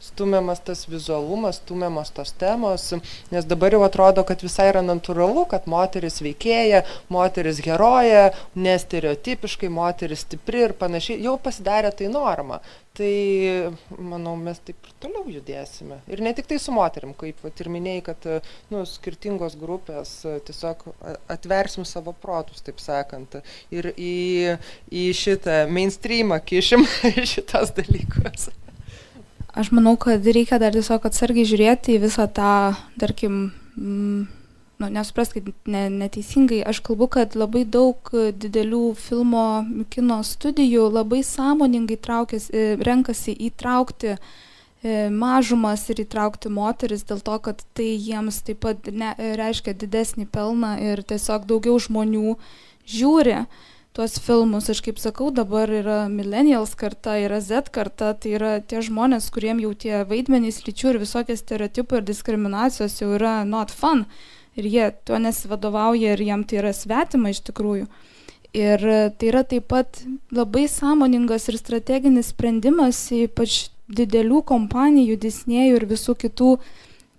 [0.03, 2.89] stumiamas tas vizualumas, stumiamas tos temos,
[3.33, 10.25] nes dabar jau atrodo, kad visai yra natūralu, kad moteris veikėja, moteris heroja, nestereotipiškai, moteris
[10.27, 12.61] stipri ir panašiai, jau pasidarė tai norma
[12.97, 16.01] tai manau mes taip ir toliau judėsime.
[16.13, 18.27] Ir ne tiktai su moterim kaip vat ir minėjai kad
[18.73, 20.19] nu skirtingos grupės
[20.49, 20.85] tiesiog
[21.33, 23.39] atversim savo protus taip sakant
[23.73, 24.59] ir į
[24.93, 26.85] į šitą meinstrymą kišim
[27.33, 28.51] šituos dalykus.
[29.53, 32.53] Aš manau kad reikia dar tiesiog atsargiai žiūrėti į visą tą
[33.01, 33.43] tarkim
[34.83, 39.47] nu, nesupraskit ne, neteisingai, aš kalbu, kad labai daug didelių filmo
[39.95, 44.19] kino studijų labai sąmoningai traukės, e, renkasi įtraukti e,
[45.15, 50.75] mažumas ir įtraukti moteris dėl to, kad tai jiems taip pat ne, reiškia didesnį pelną
[50.83, 52.35] ir tiesiog daugiau žmonių
[52.91, 53.45] žiūri
[53.93, 54.71] tuos filmus.
[54.73, 59.61] Aš kaip sakau, dabar yra millennials karta, yra Z karta, tai yra tie žmonės, kuriem
[59.63, 64.07] jau tie vaidmenys lyčių ir visokie stereotipai ir diskriminacijos jau yra not fun
[64.57, 67.87] ir jie tuo nesivadovauja ir jiem tai yra svetima iš tikrųjų.
[68.53, 68.83] Ir
[69.17, 70.03] tai yra taip pat
[70.35, 76.51] labai sąmoningas ir strateginis sprendimas, ypač didelių kompanijų, Disnėjų ir visų kitų,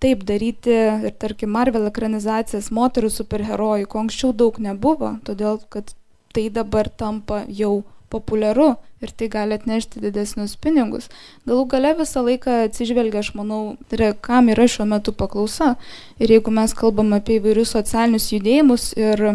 [0.03, 0.73] taip daryti
[1.07, 5.95] ir tarkim Marvel ekranizacijas moterų superherojų, ko anksčiau daug nebuvo, todėl kad
[6.33, 7.83] tai dabar tampa jau
[8.13, 11.09] populiaru ir tai gali atnešti didesnius pinigus.
[11.49, 13.61] Galų gale visą laiką atsižvelgia, aš manau,
[13.93, 15.73] yra, kam yra šiuo metu paklausa.
[16.21, 19.25] Ir jeigu mes kalbam apie įvairius socialinius judėjimus ir,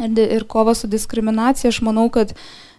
[0.00, 2.34] ir, ir kovą su diskriminacija, aš manau, kad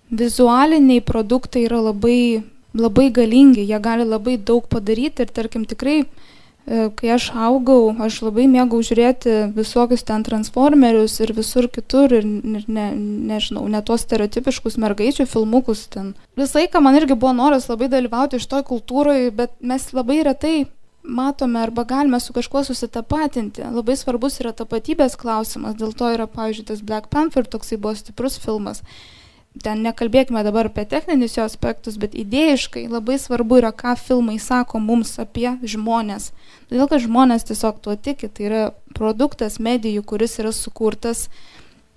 [0.10, 6.02] vizualiniai produktai yra labai, labai galingi, jie gali labai daug padaryti ir tarkim tikrai
[6.70, 12.88] kai aš augau, aš labai mėgau žiūrėti visokius ten transformerius ir visur kitur ir ne,
[13.32, 16.14] nežinau, ne tuos stereotipiškus mergaičių filmukus ten.
[16.38, 20.58] Visą laiką man irgi buvo noras labai dalyvauti iš toj kultūroje, bet mes labai retai
[21.04, 23.66] matome arba galime su kažkuo susitapatinti.
[23.74, 28.38] Labai svarbus yra tapatybės klausimas, dėl to yra, pavyzdžiui, tas Black Panther toksai buvo stiprus
[28.44, 28.84] filmas
[29.64, 34.80] ten nekalbėkime dabar apie techninius jo aspektus, bet idėjiškai labai svarbu yra, ką filmai sako
[34.84, 36.30] mums apie žmonės.
[36.70, 38.64] Todėl, kad žmonės tiesiog tuo tiki, tai yra
[38.96, 41.28] produktas medijų, kuris yra sukurtas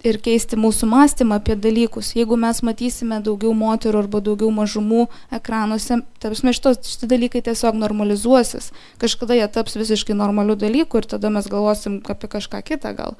[0.06, 2.12] ir keisti mūsų mąstymą apie dalykus.
[2.16, 5.06] Jeigu mes matysime daugiau moterų arba daugiau mažumų
[5.38, 8.72] ekranuose, tapsime šitos šitie dalykai tiesiog normalizuosis.
[9.02, 13.16] Kažkada jie taps visiškai normalių dalykų ir tada mes galvosim apie kažką kitą gal.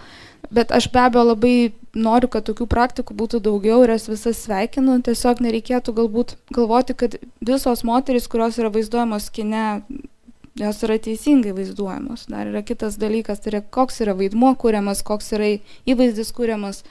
[0.53, 1.57] Bet aš be abejo labai
[1.95, 4.99] noriu, kad tokių praktikų būtų daugiau ir jas visas sveikinu.
[5.07, 9.83] Tiesiog nereikėtų galbūt galvoti, kad visos moterys, kurios yra vaizduojamos kine,
[10.59, 12.27] jos yra teisingai vaizduojamos.
[12.33, 15.55] Dar yra kitas dalykas, tai yra koks yra vaidmuo kūriamas, koks yra
[15.89, 16.83] įvaizdis kūriamas.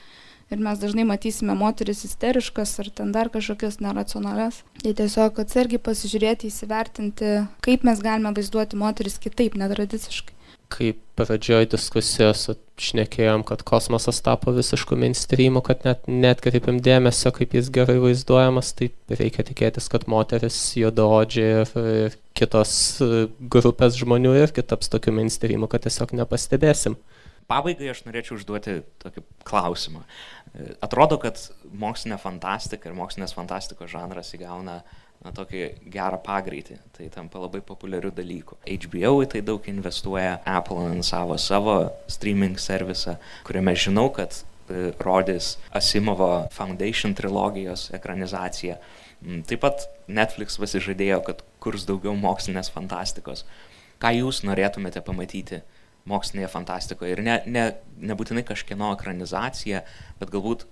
[0.52, 4.60] Ir mes dažnai matysime moteris isteriškas ar ten dar kažkokias neracionalias.
[4.82, 7.30] Tai tiesiog atsargiai pasižiūrėti, įsivertinti,
[7.64, 10.41] kaip mes galime vaizduoti moteris kitaip, netradiciškai
[10.72, 12.46] kaip pradžioj diskusijos
[12.80, 18.90] šnekėjom, kad kosmosas tapo visišku mainstreamu, kad net netkreipiam dėmesio, kaip jis gerai vaizduojamas, tai
[19.12, 21.74] reikia tikėtis, kad moteris, juodaodžiai ir,
[22.06, 26.96] ir kitos e, grupės žmonių irgi taps tokiu mainstreamu, kad tiesiog nepastebėsim.
[27.50, 30.06] Pabaigai aš norėčiau užduoti tokį klausimą.
[30.06, 31.38] E, atrodo, kad
[31.76, 36.78] mokslinė fantastika ir mokslinės fantastikos žanras įgauna uh, na, tokį gerą pagreitį.
[36.96, 38.58] Tai tampa labai populiariu dalyku.
[38.66, 41.76] HBO į tai daug investuoja, Apple lansavo savo
[42.10, 48.78] streaming servisą, kuriame žinau, kad e, rodys Asimovo Foundation trilogijos ekranizaciją.
[49.22, 53.46] Mm, taip pat Netflix pasižadėjo, kad kurs daugiau mokslinės fantastikos.
[54.02, 55.62] Ką jūs norėtumėte pamatyti
[56.10, 57.14] mokslinėje fantastikoje?
[57.14, 57.68] Ir ne, ne,
[58.02, 59.84] nebūtinai kažkieno ekranizacija,
[60.18, 60.66] bet galbūt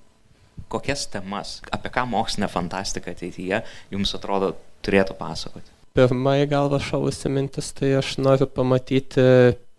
[0.71, 3.63] kokias temas, apie ką mokslinė fantastika ateityje
[3.93, 4.55] jums atrodo
[4.87, 5.73] turėtų pasakoti?
[5.99, 9.25] Pirmą į galvą šalusi mintis, tai aš noriu pamatyti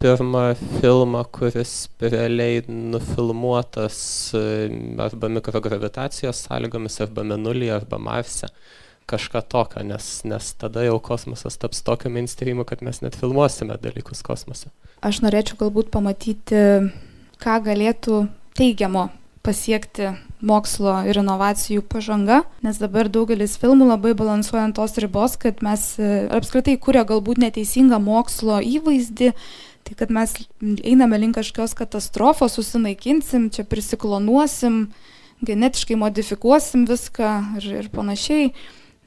[0.01, 0.43] pirmą
[0.81, 3.97] filmą, kuris realiai nufilmuotas
[5.05, 8.49] arba mikrogravitacijos sąlygomis, arba Menulyje, arba Marse
[9.11, 14.23] kažką tokio, nes, nes tada jau kosmosas taps tokio mainstreamu, kad mes net filmuosime dalykus
[14.25, 14.71] kosmose.
[15.03, 16.61] Aš norėčiau galbūt pamatyti,
[17.41, 18.25] ką galėtų
[18.57, 19.09] teigiamo
[19.45, 20.11] pasiekti
[20.45, 25.93] mokslo ir inovacijų pažanga, nes dabar daugelis filmų labai balansuoja ant tos ribos, kad mes
[26.01, 29.31] e, apskritai kuria galbūt neteisingą mokslo įvaizdį,
[29.87, 34.83] tai kad mes einame link kažkokios katastrofos, susinaikinsim, čia prisiklonuosim,
[35.45, 38.51] genetiškai modifikuosim viską ir, ir panašiai.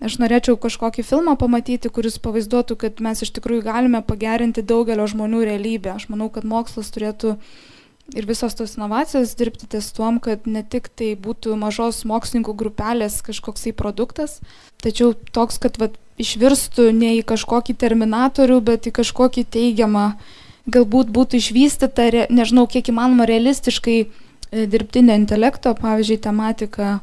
[0.05, 5.45] Aš norėčiau kažkokį filmą pamatyti, kuris pavaizduotų, kad mes iš tikrųjų galime pagerinti daugelio žmonių
[5.47, 5.95] realybę.
[5.95, 7.37] Aš manau, kad mokslas turėtų
[8.13, 13.23] ir visos tos inovacijos dirbti ties tuom, kad ne tik tai būtų mažos mokslininkų grupelės
[13.25, 14.41] kažkoksai produktas,
[14.85, 20.13] tačiau toks, kad vat, išvirstų ne į kažkokį terminatorių, bet į kažkokį teigiamą,
[20.71, 24.07] galbūt būtų išvystyta, nežinau, kiek įmanoma realistiškai e,
[24.71, 27.01] dirbtinio intelekto, pavyzdžiui, tematika.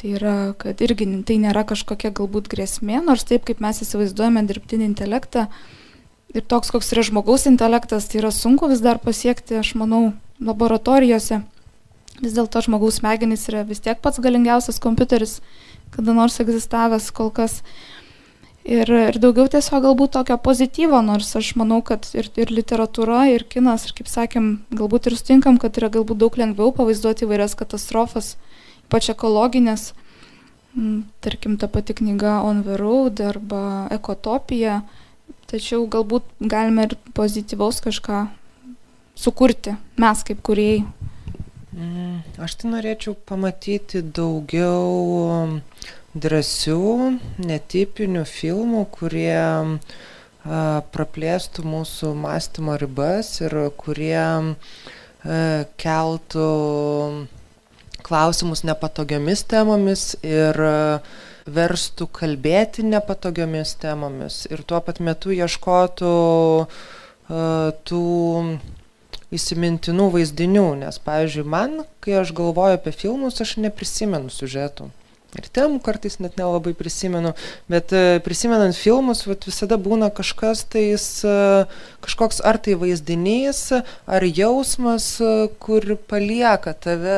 [0.00, 4.88] Tai yra, kad irgi tai nėra kažkokia galbūt grėsmė, nors taip kaip mes įsivaizduojame dirbtinį
[4.90, 5.46] intelektą,
[6.34, 10.12] ir toks, koks yra žmogaus intelektas, tai yra sunku vis dar pasiekti, aš manau,
[10.42, 11.42] laboratorijose.
[12.22, 15.40] Vis dėlto žmogaus smegenys yra vis tiek pats galingiausias kompiuteris,
[15.94, 17.60] kada nors egzistavęs kol kas.
[18.62, 23.42] Ir, ir daugiau tiesiog galbūt tokio pozityvo, nors aš manau, kad ir, ir literatūra, ir
[23.50, 28.36] kinas, ir kaip sakėm, galbūt ir sutinkam, kad yra galbūt daug lengviau pavaizduoti įvairias katastrofas,
[28.86, 29.90] ypač ekologinės.
[30.78, 34.84] Mm, tarkim, ta pati knyga On the Road arba Ekotopija.
[35.52, 38.24] Tačiau galbūt galime ir pozityvaus kažką
[39.14, 40.86] sukurti mes kaip kuriejai?
[41.72, 44.88] Mm, aš tai norėčiau pamatyti daugiau
[45.20, 45.52] um,
[46.16, 46.80] drąsių,
[47.40, 49.36] netipinių filmų, kurie
[50.42, 54.24] praplėstų mūsų mąstymo ribas ir kurie
[55.78, 56.48] keltų
[58.02, 60.58] klausimus nepatogiomis temomis ir
[61.46, 66.14] verstų kalbėti nepatogiomis temomis ir tuo pat metu ieškotų
[67.88, 68.06] tų
[69.32, 74.90] įsimintinų vaizdinių, nes, pavyzdžiui, man, kai aš galvoju apie filmus, aš neprisimenu siužetų.
[75.32, 77.30] Ir temų kartais net nelabai prisimenu,
[77.72, 81.36] bet e, prisimenant filmus, vat, visada būna kažkas tais, e,
[82.04, 83.62] kažkoks ar tai vaizdinys,
[84.04, 87.16] ar jausmas, e, kur palieka tave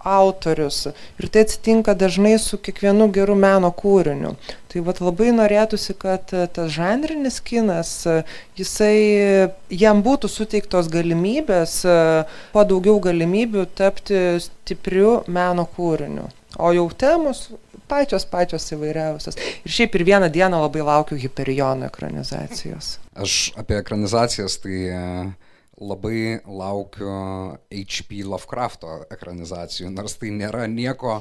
[0.00, 0.86] autorius.
[1.20, 4.32] Ir tai atsitinka dažnai su kiekvienu geru meno kūriniu.
[4.72, 7.92] Tai vat labai norėtųsi, kad tas žanrinis kinas,
[8.56, 11.80] jisai, jam būtų suteiktos galimybės,
[12.56, 16.30] kuo daugiau galimybių tapti stipriu meno kūriniu.
[16.58, 17.48] O jau temos
[17.90, 19.38] pačios pačios įvairiausios.
[19.66, 22.96] Ir šiaip ir vieną dieną labai laukiu Hyperiono ekranizacijos.
[23.14, 25.00] Aš apie ekranizacijas tai e,
[25.80, 27.10] labai laukiu
[27.72, 28.20] H.P.
[28.28, 31.20] Lovecrafto ekranizacijų, nors tai nėra nieko,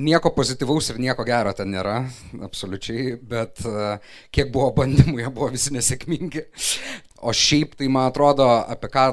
[0.00, 2.00] nieko pozityvaus ir nieko gero ten nėra,
[2.48, 3.90] absoliučiai, bet e,
[4.34, 6.46] kiek buvo bandymų, jie buvo visi nesėkmingi.
[7.18, 9.06] O šiaip tai man atrodo, apie ką,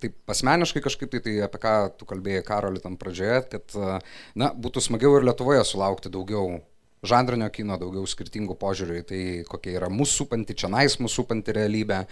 [0.00, 3.80] taip asmeniškai kažkaip tai, tai apie ką tu kalbėjai Karolį tam pradžioje, kad,
[4.38, 6.60] na, būtų smagiau ir Lietuvoje sulaukti daugiau
[7.04, 11.54] žanrinio kino, daugiau skirtingų požiūrių į tai, kokia yra mūsų supanti, čia nais mūsų supanti
[11.56, 12.04] realybė.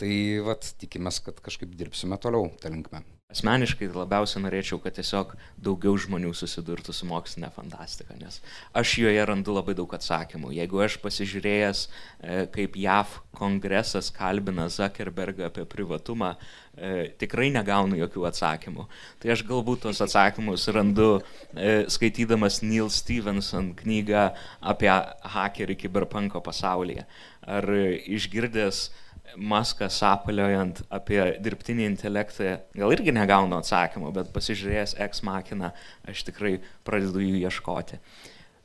[0.00, 3.04] Tai vat, tikimės, kad kažkaip dirbsime toliau tą linkmę.
[3.34, 8.36] Asmeniškai labiausiai norėčiau, kad tiesiog daugiau žmonių susidurtų su mokslinė fantastika, nes
[8.78, 10.52] aš joje randu labai daug atsakymų.
[10.54, 16.34] Jeigu aš pasižiūrėjęs, e, kaip JAV kongresas kalbina Zuckerbergą apie privatumą,
[16.76, 18.86] e, tikrai negaunu jokių atsakymų.
[19.18, 24.28] Tai aš galbūt tos atsakymus randu e, skaitydamas Neil Stevenson knygą
[24.60, 24.92] apie
[25.38, 27.08] hakerį kiberpanko pasaulyje.
[27.42, 28.90] Ar išgirdęs
[29.34, 35.72] Maską sapaliojant apie dirbtinį intelektą, gal irgi negaunu atsakymų, bet pasižiūrėjęs X makiną,
[36.06, 37.98] aš tikrai pradedu jų ieškoti.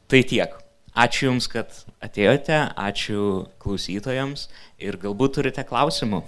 [0.09, 0.57] Tai tiek.
[0.99, 1.73] Ačiū Jums, kad
[2.05, 4.47] atėjote, ačiū klausytojams
[4.81, 6.23] ir galbūt turite klausimų.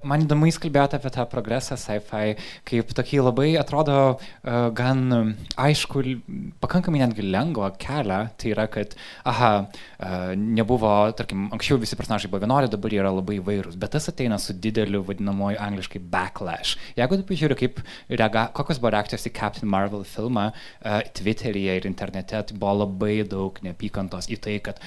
[0.00, 6.02] Man įdomu, jūs kalbėjote apie tą progresą sci-fi, kaip tokį labai atrodo uh, gan aišku,
[6.62, 8.20] pakankamai netgi lengvą kelią.
[8.40, 8.94] Tai yra, kad,
[9.28, 14.08] aha, uh, nebuvo, tarkim, anksčiau visi personažai buvo vienodi, dabar yra labai įvairūs, bet tas
[14.08, 16.78] ateina su dideliu vadinamoju angliškai backlash.
[16.96, 21.90] Jeigu tu pažiūrė, kaip reaga, kokios buvo reakcijos į Captain Marvel filmą, uh, Twitteryje ir
[21.90, 24.80] internete, tai buvo labai daug neapykantos į tai, kad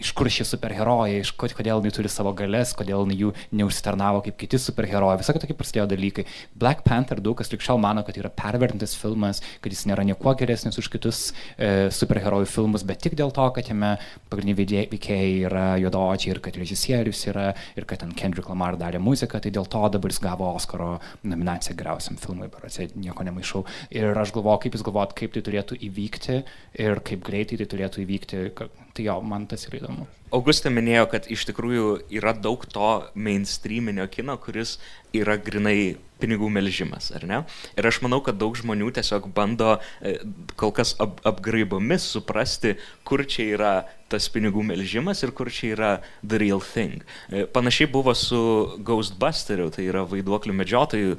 [0.00, 4.53] iš kur šie superherojai, iš kodėl jie turi savo galės, kodėl jų neužsitarnavo kaip kiti
[4.54, 6.24] kiti superherojai, visokie tokie prasidėjo dalykai.
[6.58, 10.78] Black Panther daug kas likščiau mano, kad yra pervertintas filmas, kad jis nėra niekuo geresnis
[10.78, 11.22] už kitus
[11.58, 13.96] e, superherojų filmus, bet tik dėl to, kad jame
[14.30, 19.42] pagrindiniai veikėjai yra juodaodžiai ir kad režisierius yra ir kad ten Kendrick Lamar darė muziką,
[19.42, 20.94] tai dėl to dabar jis gavo Oscaro
[21.26, 23.64] nominaciją geriausiam filmui, berotsiai nieko nemaišau.
[23.96, 26.40] Ir aš galvoju, kaip jūs galvojat, kaip tai turėtų įvykti
[26.84, 28.46] ir kaip greitai tai turėtų įvykti,
[28.94, 30.06] tai jo, man tas yra įdomu.
[30.34, 34.78] Augustė minėjo, kad iš tikrųjų yra daug to mainstreaminio kino, kuris
[35.14, 37.40] yra grinai pinigų melžimas, ar ne?
[37.78, 40.16] Ir aš manau, kad daug žmonių tiesiog bando e,
[40.58, 42.76] kol kas ap apgraibomis suprasti,
[43.06, 43.74] kur čia yra
[44.12, 45.90] tas pinigų melžimas ir kur čia yra
[46.22, 47.02] the real thing.
[47.28, 48.40] E, panašiai buvo su
[48.86, 51.18] Ghostbusteriu, tai yra vaiduoklių medžiotojų e,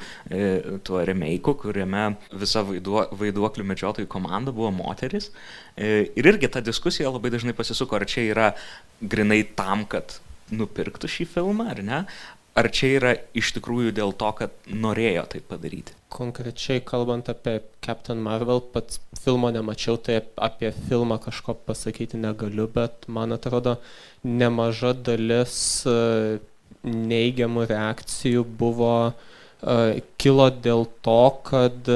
[0.87, 5.31] tuo remeiku, kuriame visa vaiduo, vaiduoklių medžiotojų komanda buvo moteris.
[5.75, 8.51] Ir irgi ta diskusija labai dažnai pasisuko, ar čia yra
[9.03, 10.19] grinai tam, kad
[10.55, 11.99] nupirktų šį filmą, ar ne,
[12.55, 15.95] ar čia yra iš tikrųjų dėl to, kad norėjo tai padaryti?
[16.15, 23.09] Konkrečiai kalbant apie Captain Marvel, pats filmo nemačiau, tai apie filmą kažko pasakyti negaliu, bet
[23.11, 23.75] man atrodo,
[24.23, 26.39] nemaža dalis e,
[26.87, 31.21] neigiamų reakcijų buvo, e, kilo dėl to,
[31.51, 31.95] kad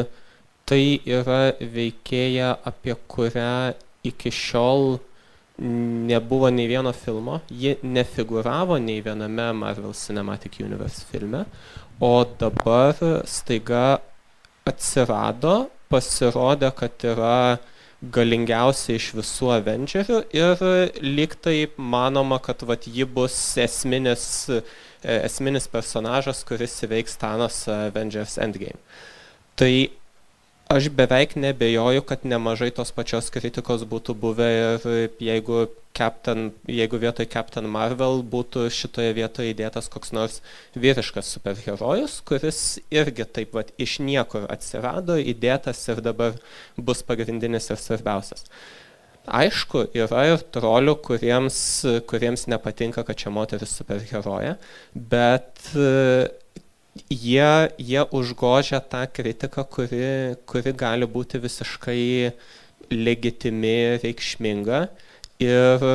[0.70, 3.74] tai yra veikėja, apie kurią
[4.06, 5.00] iki šiol
[5.60, 11.44] nebuvo nei vieno filmo, ji nefiguravo nei viename Marvel Cinematic Universe filme,
[12.00, 12.96] o dabar
[13.28, 14.00] staiga
[14.70, 17.60] atsirado, pasirodė, kad yra
[18.00, 20.62] galingiausia iš visų Avengerių ir
[21.04, 24.24] lyg taip manoma, kad vat, ji bus esminis,
[25.04, 28.80] esminis personažas, kuris įveiks Thanos Avengers Endgame.
[29.60, 29.74] Tai
[30.70, 34.84] aš beveik neabejoju kad nemažai tos pačios kritikos būtų buvę ir
[35.18, 35.64] jeigu
[35.98, 40.36] Captain, jeigu vietoj Captain Marvel būtų šitoje vietoje įdėtas koks nors
[40.78, 42.60] vyriškas superherojus, kuris
[42.94, 46.38] irgi taip pat iš niekur atsirado, įdėtas ir dabar
[46.78, 48.46] bus pagrindinis ir svarbiausias.
[49.26, 51.58] Aišku, yra ir trolių, kuriems,
[52.10, 54.54] kuriems nepatinka, kad čia moteris superheroja,
[54.94, 55.66] bet
[57.10, 62.32] jie, jie užgožia tą kritiką, kuri, kuri gali būti visiškai
[62.92, 64.88] legitimi, reikšminga
[65.44, 65.86] ir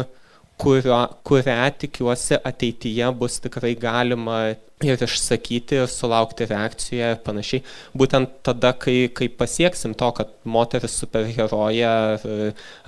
[0.61, 4.39] kurio, kurią tikiuosi ateityje bus tikrai galima
[4.85, 7.65] ir išsakyti, ir sulaukti reakciją ir panašiai.
[7.97, 12.27] Būtent tada, kai, kai pasieksim to, kad moteris superheroja ar,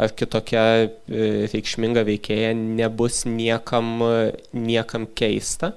[0.05, 0.89] ar kitokia e,
[1.55, 4.03] reikšminga veikėja nebus niekam,
[4.53, 5.73] niekam keista,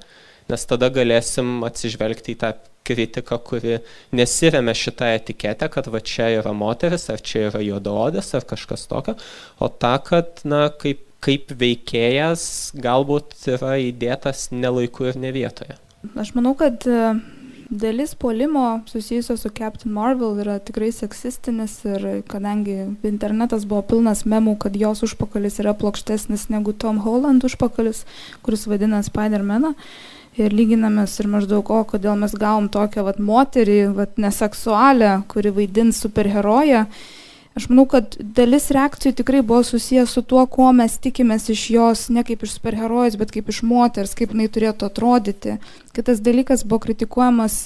[0.49, 2.53] nes tada galėsim atsižvelgti į tą
[2.89, 3.77] kritiką, kuri
[4.15, 9.17] nesiremia šitą etiketę, kad va čia yra moteris, ar čia yra juodaodis, ar kažkas tokio,
[9.61, 12.43] o ta, kad, na, kaip, kaip veikėjas
[12.79, 15.77] galbūt yra įdėtas nelaiku ir ne vietoje.
[16.15, 17.11] Aš manau, kad e,
[17.69, 24.55] dalis polimo susijusio su Captain Marvel yra tikrai seksistinis ir kadangi internetas buvo pilnas memų,
[24.63, 28.05] kad jos užpakalis yra plokštesnis negu Tom Holland užpakalis,
[28.47, 29.75] kuris vadina Spider-Maną,
[30.47, 36.01] ir lyginamės ir maždaug, o kodėl mes gavom tokią vat, moterį, vat, neseksualią, kuri vaidins
[36.05, 36.85] superheroję.
[37.59, 42.03] Aš manau, kad dalis reakcijų tikrai buvo susijęs su tuo, ko mes tikimės iš jos,
[42.15, 45.57] ne kaip iš superherojus, bet kaip iš moters, kaip jinai turėtų atrodyti.
[45.91, 47.57] Kitas dalykas buvo kritikuojamas,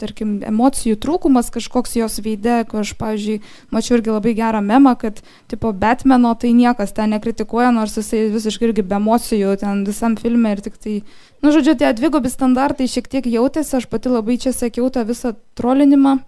[0.00, 3.42] tarkim, emocijų trūkumas kažkoks jos veide, ko aš, pavyzdžiui,
[3.74, 5.20] mačiau irgi labai gerą memą, kad,
[5.52, 10.56] tipo, Batmano tai niekas ten nekritikuoja, nors jisai visiškai irgi be emocijų ten visam filme
[10.56, 11.02] ir tik tai
[11.44, 15.36] nu žodžiu tie dvigubi standartai šiek tiek jautėsi aš pati labai čia sekiau tą visą
[15.58, 16.22] trolinimą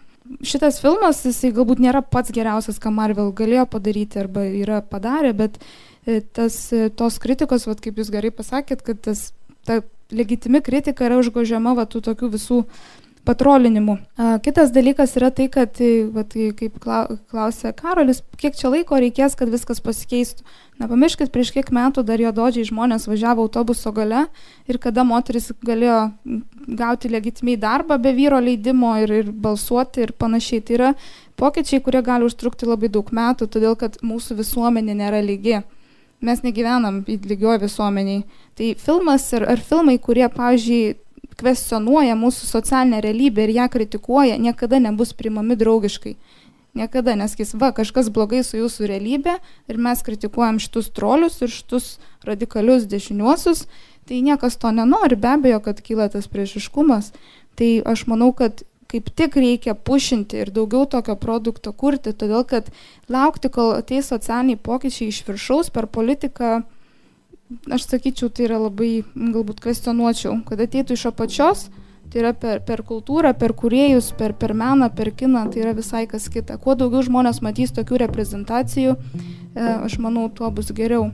[0.46, 5.58] šitas filmas jisai galbūt nėra pats geriausias ką marvel galėjo padaryti arba yra padarę bet
[6.06, 9.30] e, tas e, tos kritikos vat kaip jūs gerai pasakėt kad tas
[9.66, 12.60] ta legitimi kritika yra užgožiama va tų tokių visų
[13.26, 13.96] patrolinimų.
[14.44, 15.80] Kitas dalykas yra tai, kad,
[16.14, 20.46] vat, kaip klausė Karolis, kiek čia laiko reikės, kad viskas pasikeistų.
[20.80, 24.26] Nepamirškit, prieš kiek metų dar jo dodžiai žmonės važiavo autobuso gale
[24.68, 26.00] ir kada moteris galėjo
[26.78, 30.60] gauti legitimiai darbą be vyro leidimo ir, ir balsuoti ir panašiai.
[30.60, 30.90] Tai yra
[31.40, 35.62] pokyčiai, kurie gali užtrukti labai daug metų, todėl kad mūsų visuomenė nėra lygi.
[36.24, 38.22] Mes negyvenam lygioje visuomeniai.
[38.56, 40.96] Tai filmas ar, ar filmai, kurie, pavyzdžiui,
[41.40, 46.16] kvestionuoja mūsų socialinę realybę ir ją kritikuoja, niekada nebus priimami draugiškai.
[46.76, 51.96] Niekada neskis, va, kažkas blogai su jūsų realybė ir mes kritikuojam šitus trolius ir šitus
[52.24, 53.64] radikalius dešiniuosius,
[54.08, 57.14] tai niekas to nenori, be abejo, kad kyla tas priešiškumas.
[57.56, 58.60] Tai aš manau, kad
[58.92, 62.68] kaip tik reikia pušinti ir daugiau tokio produkto kurti, todėl kad
[63.08, 66.60] laukti, kol ateis socialiniai pokyčiai iš viršaus per politiką
[67.70, 71.66] aš sakyčiau, tai yra labai, galbūt kvestionuočiau, kad ateitų iš apačios,
[72.10, 76.06] tai yra per, per kultūrą, per kuriejus, per, per meną, per kiną, tai yra visai
[76.10, 76.58] kas kita.
[76.62, 81.10] Kuo daugiau žmonės matys tokių reprezentacijų, e, aš manau, tuo bus geriau.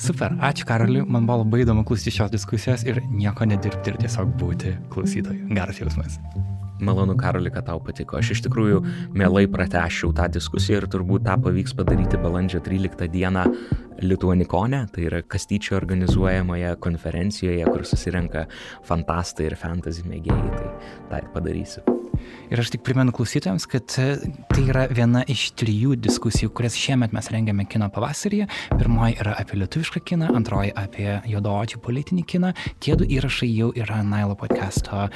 [0.00, 4.32] Super, ačiū Karoliu, man buvo labai įdomu klausyti šios diskusijos ir nieko nedirbti ir tiesiog
[4.40, 5.50] būti klausytoju.
[5.52, 6.16] Geras jausmas.
[6.84, 8.18] Malonu, Karoli, kad tau patiko.
[8.20, 8.82] Aš iš tikrųjų
[9.16, 13.46] mielai pratešiau tą diskusiją ir turbūt tą pavyks padaryti balandžio 13 dieną
[14.00, 18.46] Lituanikone, tai yra Kastyčio organizuojamoje konferencijoje, kur susirenka
[18.88, 20.52] fantastai ir fantasy mėgėjai.
[20.56, 20.76] Tai
[21.10, 21.99] tą ir padarysiu.
[22.50, 24.08] Ir aš tik primenu klausytojams, kad e,
[24.50, 28.48] tai yra viena iš trijų diskusijų, kurias šiemet mes rengiame kino pavasaryje.
[28.74, 32.52] Pirmoji yra apie lietuvišką kiną, antroji apie juodaodžių politinį kiną.
[32.82, 35.06] Tie du įrašai jau yra Nailo podcast'o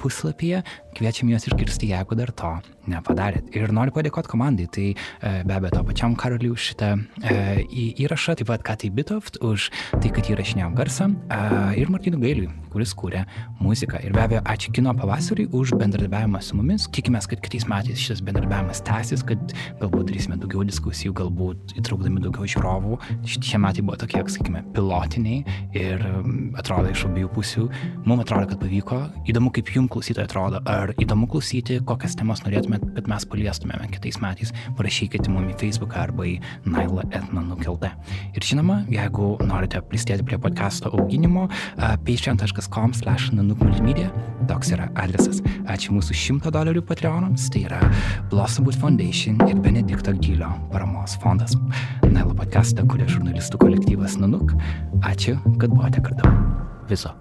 [0.00, 0.64] puslapyje.
[0.96, 2.56] Kviečiam juos išgirsti, jeigu dar to
[2.92, 3.50] nepadarėt.
[3.56, 6.90] Ir noriu padėkoti komandai, tai e, be abejo to pačiam Karoliu už šitą
[7.22, 7.36] e,
[8.04, 9.68] įrašą, taip pat Katai Bitoft už
[9.98, 11.40] tai, kad įrašinėjom garsą e,
[11.82, 13.24] ir Martinu Gailiui, kuris kūrė
[13.62, 14.00] muziką.
[14.04, 16.88] Ir be abejo, ačiū kino pavasariui už bendradarbiavimą su mumis.
[16.94, 22.48] Tikimės, kad kitais metais šis bendradarbiavimas tęsis, kad galbūt darysime daugiau diskusijų, galbūt įtraukdami daugiau
[22.54, 22.98] žiūrovų.
[23.28, 25.42] Šie metai buvo tokie, sakykime, pilotiniai
[25.78, 26.04] ir
[26.58, 27.66] atrodo iš abiejų pusių.
[28.06, 29.00] Mums atrodo, kad pavyko.
[29.28, 30.62] Įdomu, kaip jums klausytojai atrodo.
[30.68, 35.58] Ar įdomu klausyti, kokias temas norėtume norėtumėt, kad mes paliestumėme kitais metais, parašykite mums į
[35.60, 37.90] Facebook arba į Nailą etną nukeltą.
[38.34, 44.10] Ir žinoma, jeigu norite prisidėti prie podcast'o auginimo, uh, patreon.com slash nanukmultimedia,
[44.48, 45.42] toks yra adresas.
[45.68, 47.80] Ačiū mūsų 100 dolerių patreonams, tai yra
[48.30, 51.56] Blossomwood Foundation ir Benedikto Gylio paramos fondas.
[52.08, 54.54] Nailo podcast'ą kuria žurnalistų kolektyvas Nanuk.
[55.06, 56.36] Ačiū, kad buvote kartu.
[56.88, 57.14] Viso.